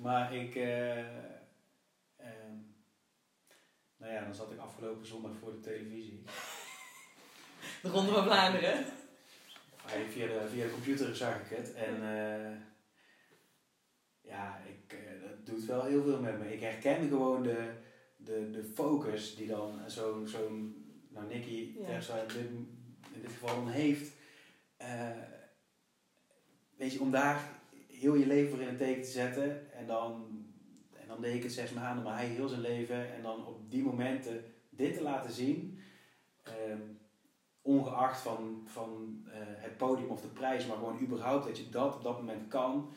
[0.00, 0.54] Maar ik...
[0.54, 0.98] eh,
[2.16, 2.56] ehm,
[3.96, 6.24] nou ja, dan zat ik afgelopen zondag voor de televisie.
[7.82, 8.84] De Ronde van Vlaanderen.
[9.86, 11.74] Via, de, via de computer zag ik het.
[11.74, 12.56] En eh,
[14.20, 16.52] ja, ik, eh, dat doet wel heel veel met me.
[16.52, 17.70] Ik herken gewoon de,
[18.16, 21.86] de, de focus die dan zo'n, zo'n nou Nicky Ja.
[21.86, 22.36] In dit,
[23.14, 24.12] in dit geval dan heeft.
[24.76, 25.10] Eh,
[26.76, 29.72] weet je, om daar heel je leven voor in het teken te zetten.
[29.72, 30.26] En dan,
[30.92, 33.14] en dan deed ik het zes maanden, maar hij heel zijn leven.
[33.14, 35.80] En dan op die momenten dit te laten zien.
[36.42, 36.80] ehm,
[37.62, 41.94] ongeacht van, van eh, het podium of de prijs, maar gewoon überhaupt dat je dat
[41.94, 42.92] op dat moment kan.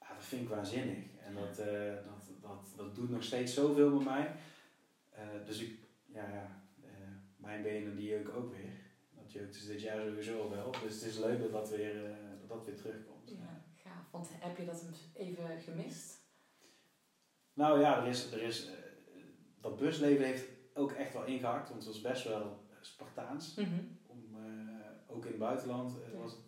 [0.00, 1.04] Ja, dat vind ik waanzinnig.
[1.18, 4.34] En dat, eh, dat, dat, dat doet nog steeds zoveel met mij.
[5.10, 6.58] Eh, dus ik, ja,
[7.36, 8.72] mijn benen die jeuken ook weer.
[9.10, 10.70] Dat jeukt dus dit jaar sowieso wel.
[10.70, 11.94] Dus het is leuk dat dat weer,
[12.38, 13.30] dat, dat weer terugkomt.
[13.30, 14.10] Ja, gaaf.
[14.10, 14.84] Want heb je dat
[15.14, 16.18] even gemist?
[17.52, 18.70] Nou ja, er is, er is,
[19.60, 23.58] dat busleven heeft ook echt wel ingehakt, want het was best wel Spartaans.
[24.06, 26.40] Om, eh, ook in het buitenland eh, was het.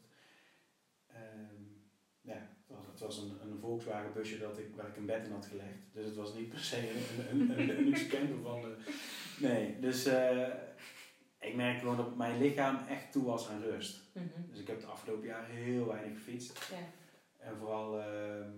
[1.06, 1.62] ehm,
[2.20, 2.48] ja,
[2.90, 5.46] het was, het een, een Volkswagen busje dat ik, waar ik een bed in had
[5.46, 5.78] gelegd.
[5.92, 6.90] Dus het was niet per se
[7.30, 8.76] een, een, een, een luxe camper van de.
[9.40, 10.48] Nee, dus eh,
[11.40, 14.00] ik merk gewoon dat mijn lichaam echt toe was aan rust.
[14.14, 14.26] Mhm.
[14.50, 16.68] Dus ik heb de afgelopen jaren heel weinig gefietst.
[16.70, 16.76] Ja.
[17.38, 18.50] En vooral ehm,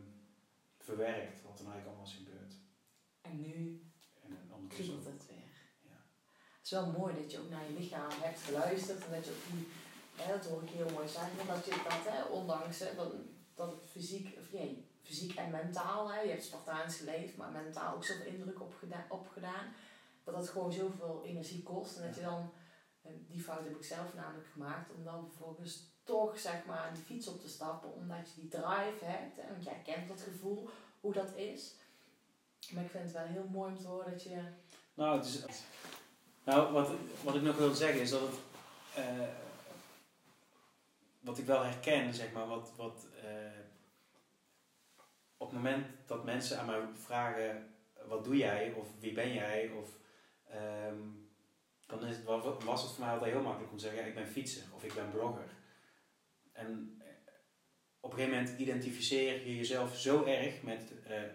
[0.78, 2.54] verwerkt wat er eigenlijk allemaal is gebeurd.
[3.20, 3.82] En nu
[4.22, 4.94] En, en ondertussen.
[4.96, 5.36] het weer.
[5.82, 5.96] Ja.
[6.56, 9.30] Het is wel mooi dat je ook naar je lichaam hebt geluisterd en dat je
[9.30, 9.68] ook die,
[10.16, 13.12] hè, dat hoor ik heel mooi zeggen, dat je dat, hè, ondanks hè, dat,
[13.54, 17.94] dat het fysiek, of nee, fysiek en mentaal, hè, je hebt Spartaans geleefd, maar mentaal
[17.94, 19.66] ook zoveel indruk opgeda- opgedaan,
[20.24, 22.52] dat het gewoon zoveel energie kost en dat je dan,
[23.02, 26.94] en die fout heb ik zelf namelijk gemaakt, om dan vervolgens toch zeg maar aan
[26.94, 30.20] die fiets op te stappen, omdat je die drive hebt, hè, want jij kent dat
[30.20, 30.68] gevoel,
[31.00, 31.74] hoe dat is.
[32.72, 34.42] Maar ik vind het wel heel mooi om te horen dat je
[34.94, 35.42] Nou, het is,
[36.44, 36.90] nou wat,
[37.22, 38.30] wat ik nog wil zeggen is dat
[38.94, 39.04] eh,
[41.20, 42.72] wat ik wel herken, zeg maar, wat.
[42.76, 43.58] wat eh,
[45.36, 47.74] op het moment dat mensen aan mij vragen:
[48.08, 48.72] wat doe jij?
[48.72, 49.70] Of wie ben jij?
[49.70, 49.88] Of.
[50.48, 50.98] ehm,
[51.86, 54.14] dan is het, wa- was het voor mij altijd heel makkelijk om te zeggen: ik
[54.14, 55.48] ben fietser of ik ben blogger.
[56.52, 57.06] En eh,
[58.00, 60.92] op een gegeven moment identificeer je jezelf zo erg met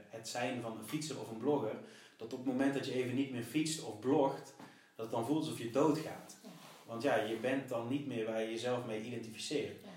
[0.10, 1.76] het zijn van een fietser of een blogger
[2.18, 4.56] dat op het moment dat je even niet meer fietst of blogt,
[5.00, 6.38] dat het dan voelt alsof je doodgaat.
[6.44, 6.50] Ja.
[6.86, 9.82] Want ja, je bent dan niet meer waar je jezelf mee identificeert.
[9.84, 9.90] Ja.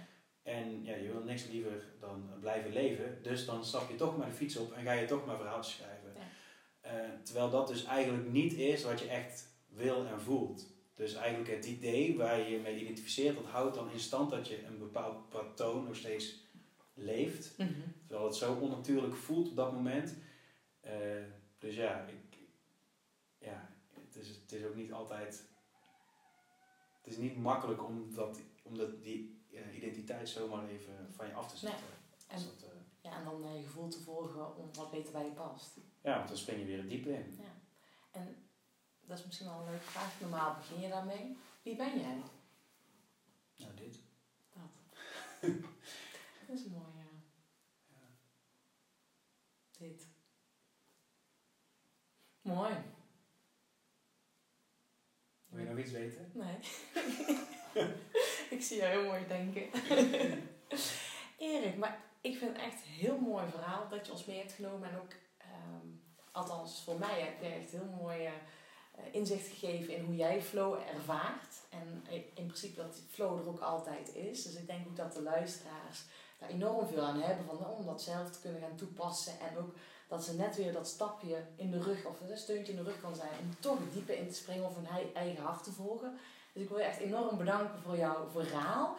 [0.42, 3.18] En ja, je wil niks liever dan blijven leven.
[3.22, 5.74] Dus dan stap je toch maar de fiets op en ga je toch maar verhaaltjes
[5.74, 6.14] schrijven.
[6.80, 6.92] Eh,
[7.22, 10.66] terwijl dat dus eigenlijk niet is wat je echt wil en voelt.
[10.94, 14.48] Dus eigenlijk het idee waar je je mee identificeert, dat houdt dan in stand dat
[14.48, 16.50] je een bepaald patroon nog steeds
[16.94, 17.55] leeft.
[17.59, 17.70] Mhm.
[18.07, 20.16] Terwijl het zo onnatuurlijk voelt op dat moment.
[20.80, 20.92] Eh,
[21.59, 22.21] dus ja, ik, ja
[24.53, 25.44] het, is, ook niet altijd.
[27.03, 31.34] Het is niet makkelijk om, dat, om dat, die eh, identiteit zomaar even van je
[31.34, 31.86] af te zetten.
[32.28, 35.24] En- dat, eh, Ja, en dan eh, je gevoel te volgen om wat beter bij
[35.24, 35.76] je past.
[36.03, 37.40] ja, want dan spring je weer het diepe in.
[38.11, 38.36] En
[39.00, 40.20] dat is misschien wel een leuke vraag.
[40.20, 41.36] Normaal begin je daarmee.
[41.62, 42.22] Wie ben jij?
[43.57, 43.98] Nou, dit.
[44.53, 44.70] Dat.
[46.46, 47.11] dat is mooi, ja.
[49.78, 50.07] Dit.
[52.42, 52.74] Mooi.
[55.72, 56.30] Nog iets weten?
[56.32, 56.56] Nee.
[58.56, 59.62] ik zie jou heel mooi denken.
[61.38, 64.52] Erik, maar ik vind het echt een heel mooi verhaal dat je ons mee hebt
[64.52, 64.88] genomen.
[64.88, 65.86] En ook, ehm,
[66.32, 68.32] althans voor mij, heb je echt heel mooi eh,
[69.12, 71.54] inzicht gegeven in hoe jij flow ervaart.
[71.70, 72.04] En
[72.34, 74.42] in principe dat flow er ook altijd is.
[74.42, 76.04] Dus ik denk ook dat de luisteraars
[76.38, 79.40] daar enorm veel aan hebben van, om dat zelf te kunnen gaan toepassen.
[79.40, 79.74] En ook
[80.12, 83.00] dat ze net weer dat stapje in de rug, of een steuntje in de rug
[83.00, 86.18] kan zijn, om toch dieper in te springen of hun eigen hart te volgen.
[86.52, 88.96] Dus ik wil je echt enorm bedanken voor jouw verhaal.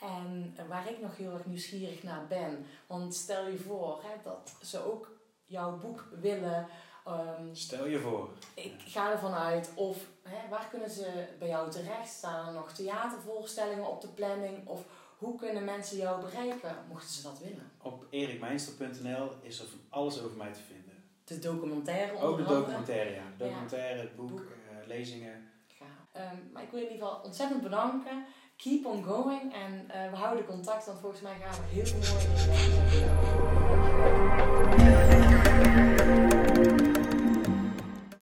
[0.00, 2.66] En eh, waar ik nog heel erg nieuwsgierig naar ben.
[2.86, 5.10] Want stel je voor hè, dat ze ook
[5.44, 6.66] jouw boek willen.
[7.04, 8.28] ehm, Stel je voor.
[8.54, 9.70] ik ga ervan uit.
[9.74, 12.12] Of hè, waar kunnen ze bij jou terecht?
[12.12, 14.68] Staan er nog theatervoorstellingen op de planning?
[14.68, 14.84] Of
[15.18, 17.70] hoe kunnen mensen jou bereiken, mochten ze dat willen?
[17.84, 20.82] Op erikmeinster.nl is er van alles over mij te vinden.
[21.24, 23.22] De documentaire Ook de documentaire, ja.
[23.36, 24.40] Documentaire, het boek, Boek.
[24.40, 25.48] eh, lezingen.
[25.78, 25.84] Ja.
[26.12, 28.24] Ehm, maar ik wil je in ieder geval ontzettend bedanken.
[28.56, 29.54] Keep on going.
[29.54, 32.14] En eh, we houden contact, want volgens mij gaan we heel mooi.